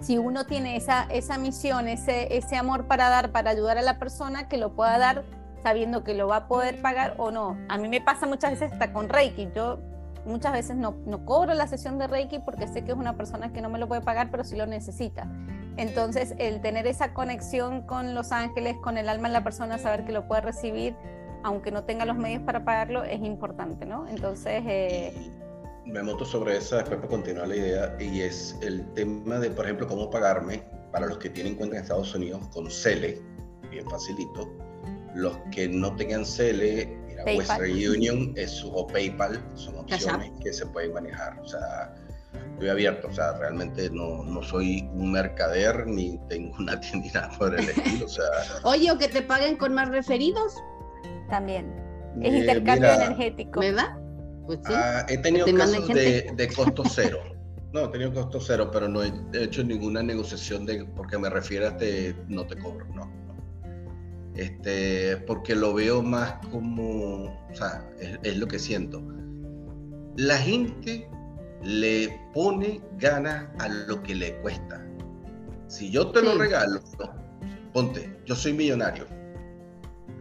[0.00, 3.98] si uno tiene esa, esa misión, ese, ese amor para dar, para ayudar a la
[3.98, 5.24] persona, que lo pueda dar
[5.62, 7.58] sabiendo que lo va a poder pagar o no.
[7.68, 9.50] A mí me pasa muchas veces hasta con Reiki.
[9.54, 9.78] Yo
[10.24, 13.52] muchas veces no, no cobro la sesión de Reiki porque sé que es una persona
[13.52, 15.28] que no me lo puede pagar, pero sí lo necesita.
[15.76, 20.04] Entonces, el tener esa conexión con los ángeles, con el alma de la persona, saber
[20.04, 20.96] que lo puede recibir,
[21.42, 24.06] aunque no tenga los medios para pagarlo, es importante, ¿no?
[24.08, 25.14] Entonces, eh,
[25.92, 29.64] me monto sobre esa después para continuar la idea y es el tema de, por
[29.64, 30.62] ejemplo, cómo pagarme
[30.92, 33.20] para los que tienen cuenta en Estados Unidos con Cele,
[33.70, 34.48] bien facilito.
[35.14, 40.66] Los que no tengan Cele, mira, Western Union es, o PayPal son opciones que se
[40.66, 41.38] pueden manejar.
[41.40, 41.94] O sea,
[42.52, 47.58] estoy abierto, o sea, realmente no, no soy un mercader ni tengo una tienda por
[47.58, 48.06] el estilo.
[48.06, 48.24] O sea,
[48.62, 50.54] Oye, o que te paguen con más referidos.
[51.28, 51.72] También.
[52.20, 53.60] Es eh, intercambio energético.
[53.60, 53.96] ¿Verdad?
[54.50, 57.20] Pues ah, he tenido casos de, costo cero.
[57.72, 61.78] No, he tenido costo cero, pero no he hecho ninguna negociación de porque me refieras
[61.78, 63.08] de no te cobro, no.
[64.34, 69.00] Este, porque lo veo más como, o sea, es, lo que siento.
[70.16, 71.08] La gente
[71.62, 74.84] le pone ganas a lo que le cuesta.
[75.68, 76.80] Si yo te lo regalo,
[77.72, 79.06] ponte, yo soy millonario,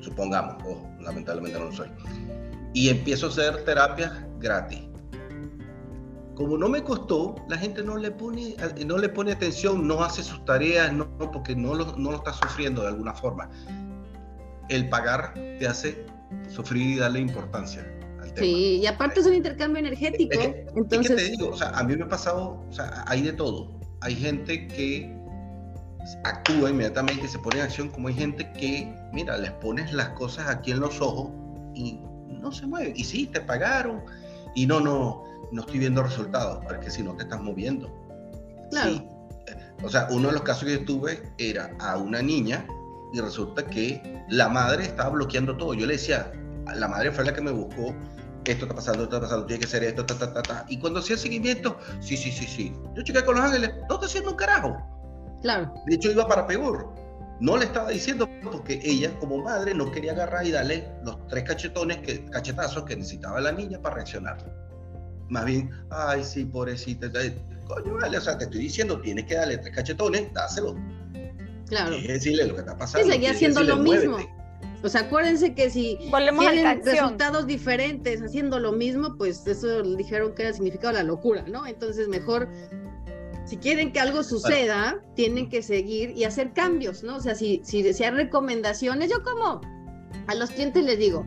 [0.01, 1.89] supongamos, o lamentablemente no lo soy,
[2.73, 4.89] y empiezo a hacer terapias gratis
[6.39, 8.55] como no me costó, la gente no le pone,
[8.85, 12.31] no le pone atención, no hace sus tareas, no, porque no lo, no lo está
[12.31, 13.49] sufriendo de alguna forma.
[14.69, 16.05] El pagar te hace
[16.47, 17.81] sufrir y darle importancia
[18.21, 18.47] al tema.
[18.47, 20.39] Sí, y aparte es un intercambio energético.
[20.77, 21.13] entonces...
[21.17, 23.77] te digo, o sea, a mí me ha pasado, o sea, hay de todo.
[23.99, 25.13] Hay gente que
[26.23, 30.47] actúa inmediatamente se pone en acción, como hay gente que, mira, les pones las cosas
[30.47, 31.31] aquí en los ojos
[31.75, 31.99] y
[32.29, 32.93] no se mueven.
[32.95, 34.03] Y sí, te pagaron.
[34.55, 37.93] Y no, no, no estoy viendo resultados, porque si no te estás moviendo.
[38.71, 39.03] Claro.
[39.83, 42.67] O sea, uno de los casos que yo tuve era a una niña
[43.13, 45.73] y resulta que la madre estaba bloqueando todo.
[45.73, 46.31] Yo le decía,
[46.75, 47.95] la madre fue la que me buscó,
[48.45, 50.65] esto está pasando, esto está pasando, tiene que ser esto, ta, ta, ta, ta.
[50.69, 52.73] Y cuando hacía seguimiento, sí, sí, sí, sí.
[52.95, 54.77] Yo chequé con los ángeles, no está haciendo un carajo.
[55.41, 55.73] Claro.
[55.85, 56.93] De hecho, iba para peor.
[57.39, 61.45] No le estaba diciendo porque ella, como madre, no quería agarrar y darle los tres
[61.45, 64.37] cachetones, que, cachetazos que necesitaba la niña para reaccionar
[65.29, 67.07] más bien, ay, sí, pobrecita,
[67.65, 70.75] coño, vale, o sea, te estoy diciendo, tienes que darle tres cachetones, dáselo.
[71.67, 71.95] Claro.
[71.95, 73.07] Es decirle lo que está pasando.
[73.07, 74.17] Y seguía haciendo lo mismo.
[74.81, 80.43] O sea, acuérdense que si tienen resultados diferentes haciendo lo mismo, pues eso dijeron que
[80.43, 81.67] era significado la locura, ¿no?
[81.67, 82.47] Entonces, mejor,
[83.49, 87.15] si quieren que algo suceda, tienen que seguir y hacer cambios, ¿no?
[87.15, 89.59] O sea, si, si, si hay recomendaciones, yo como
[90.27, 91.25] a los clientes les digo,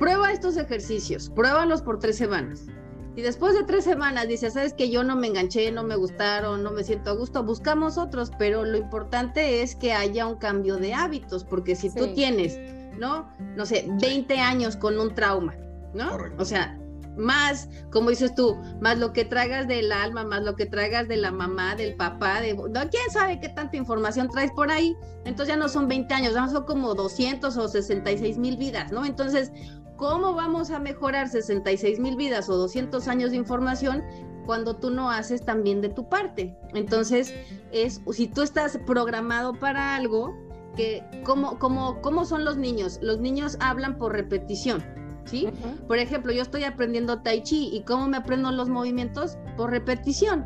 [0.00, 2.66] prueba estos ejercicios, pruébalos por tres semanas
[3.14, 6.64] y después de tres semanas dice, sabes que yo no me enganché, no me gustaron,
[6.64, 10.78] no me siento a gusto, buscamos otros, pero lo importante es que haya un cambio
[10.78, 12.58] de hábitos, porque si tú tienes,
[12.98, 13.30] ¿no?
[13.54, 15.54] No sé, 20 años con un trauma,
[15.94, 16.18] ¿no?
[16.36, 16.76] O sea,
[17.16, 21.16] más, como dices tú, más lo que traigas del alma, más lo que traigas de
[21.16, 22.56] la mamá, del papá, de
[22.90, 24.96] quién sabe qué tanta información traes por ahí.
[25.24, 29.04] Entonces ya no son 20 años, ya son como 200 o 66 mil vidas, ¿no?
[29.04, 29.50] Entonces,
[29.96, 34.02] ¿Cómo vamos a mejorar 66 mil vidas o 200 años de información
[34.44, 36.56] cuando tú no haces también de tu parte?
[36.74, 37.32] Entonces,
[37.70, 40.34] es si tú estás programado para algo,
[40.76, 42.98] que ¿cómo, cómo, cómo son los niños?
[43.02, 44.84] Los niños hablan por repetición.
[45.26, 45.48] ¿Sí?
[45.88, 50.44] Por ejemplo, yo estoy aprendiendo tai chi y cómo me aprendo los movimientos por repetición.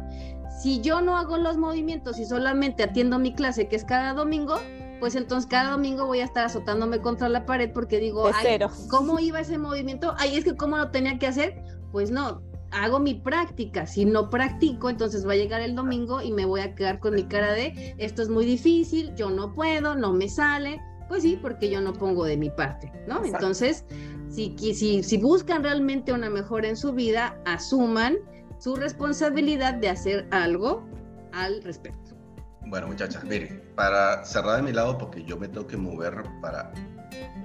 [0.62, 4.57] Si yo no hago los movimientos y solamente atiendo mi clase, que es cada domingo,
[5.01, 8.59] pues entonces cada domingo voy a estar azotándome contra la pared porque digo, Ay,
[8.89, 10.14] ¿cómo iba ese movimiento?
[10.18, 11.62] Ay, es que cómo lo tenía que hacer.
[11.93, 13.87] Pues no, hago mi práctica.
[13.87, 17.14] Si no practico, entonces va a llegar el domingo y me voy a quedar con
[17.14, 20.81] mi cara de, esto es muy difícil, yo no puedo, no me sale.
[21.09, 23.24] Pues sí, porque yo no pongo de mi parte, ¿no?
[23.24, 23.84] Entonces,
[24.28, 28.16] si, si, si buscan realmente una mejora en su vida, asuman
[28.59, 30.86] su responsabilidad de hacer algo
[31.32, 32.16] al respecto.
[32.66, 36.72] Bueno, muchachas, miren, para cerrar de mi lado, porque yo me tengo que mover para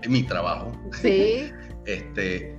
[0.09, 0.71] mi trabajo.
[1.01, 1.49] Sí.
[1.85, 2.57] este,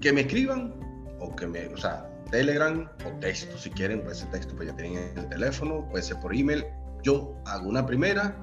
[0.00, 0.74] que me escriban
[1.20, 4.76] o que me, o sea, Telegram o texto, si quieren, puede ser texto, pues ya
[4.76, 6.64] tienen el teléfono, puede ser por email.
[7.02, 8.36] Yo hago una primera,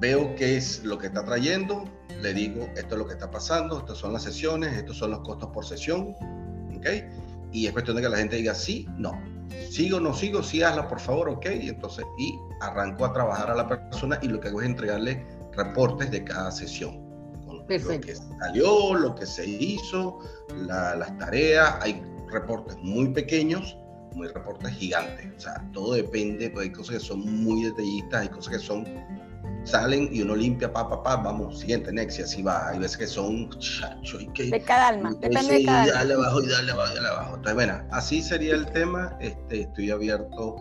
[0.00, 1.84] veo qué es lo que está trayendo,
[2.20, 5.20] le digo, esto es lo que está pasando, estas son las sesiones, estos son los
[5.20, 6.14] costos por sesión,
[6.76, 6.86] ¿ok?
[7.52, 9.12] Y es cuestión de que la gente diga sí, no.
[9.70, 13.54] Sigo no sigo, sí hazla por favor, ok, y entonces, y arranco a trabajar a
[13.54, 17.04] la persona y lo que hago es entregarle reportes de cada sesión.
[17.44, 17.66] Con Lo
[18.00, 20.18] que salió, lo que se hizo,
[20.66, 23.76] las tareas, hay reportes muy pequeños,
[24.14, 28.28] muy reportes gigantes, o sea, todo depende, pues hay cosas que son muy detallistas, hay
[28.28, 28.84] cosas que son
[29.64, 32.68] salen y uno limpia, pa, pa, pa, vamos, siguiente, next, y así va.
[32.68, 34.44] Hay veces que son, chacho, y que...
[34.50, 37.36] De cada alma, depende de cada y dale abajo, y dale abajo, y dale abajo.
[37.36, 39.16] Entonces, bueno, así sería el tema.
[39.20, 40.56] Este, estoy abierto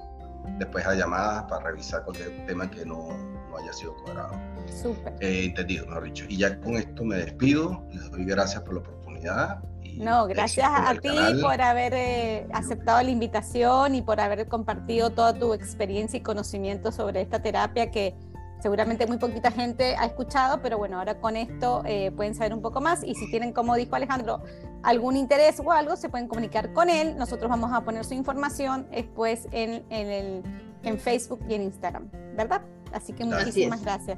[0.58, 3.10] después a llamadas para revisar cualquier tema que no,
[3.50, 4.40] no haya sido cuadrado.
[4.82, 5.14] Súper.
[5.20, 6.26] Eh, entendido, mejor dicho.
[6.28, 7.84] Y ya con esto me despido.
[7.92, 9.60] Les doy gracias por la oportunidad.
[9.98, 11.10] no, gracias a ti
[11.42, 16.92] por haber eh, aceptado la invitación y por haber compartido toda tu experiencia y conocimiento
[16.92, 18.16] sobre esta terapia que
[18.64, 22.62] seguramente muy poquita gente ha escuchado, pero bueno, ahora con esto eh, pueden saber un
[22.62, 24.42] poco más y si tienen, como dijo Alejandro,
[24.84, 27.18] algún interés o algo, se pueden comunicar con él.
[27.18, 30.44] Nosotros vamos a poner su información después en, en, el,
[30.84, 32.62] en Facebook y en Instagram, ¿verdad?
[32.94, 34.18] Así que muchísimas gracias.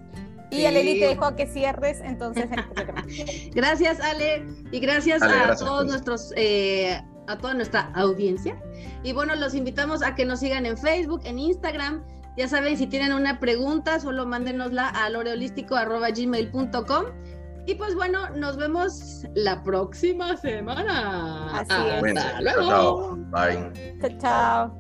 [0.52, 0.66] Y sí.
[0.68, 7.02] Aleli te dejo que cierres entonces el Gracias Ale y gracias a todos nuestros eh,
[7.28, 8.56] a toda nuestra audiencia.
[9.02, 12.04] Y bueno, los invitamos a que nos sigan en Facebook, en Instagram.
[12.38, 17.06] Ya saben, si tienen una pregunta, solo mándenosla a loreolístico.gmail.com.
[17.68, 21.60] Y pues bueno, nos vemos la próxima semana.
[21.60, 22.18] Así es.
[22.18, 23.16] Hasta luego.
[23.32, 23.98] Bye.
[24.02, 24.80] Chao, chao.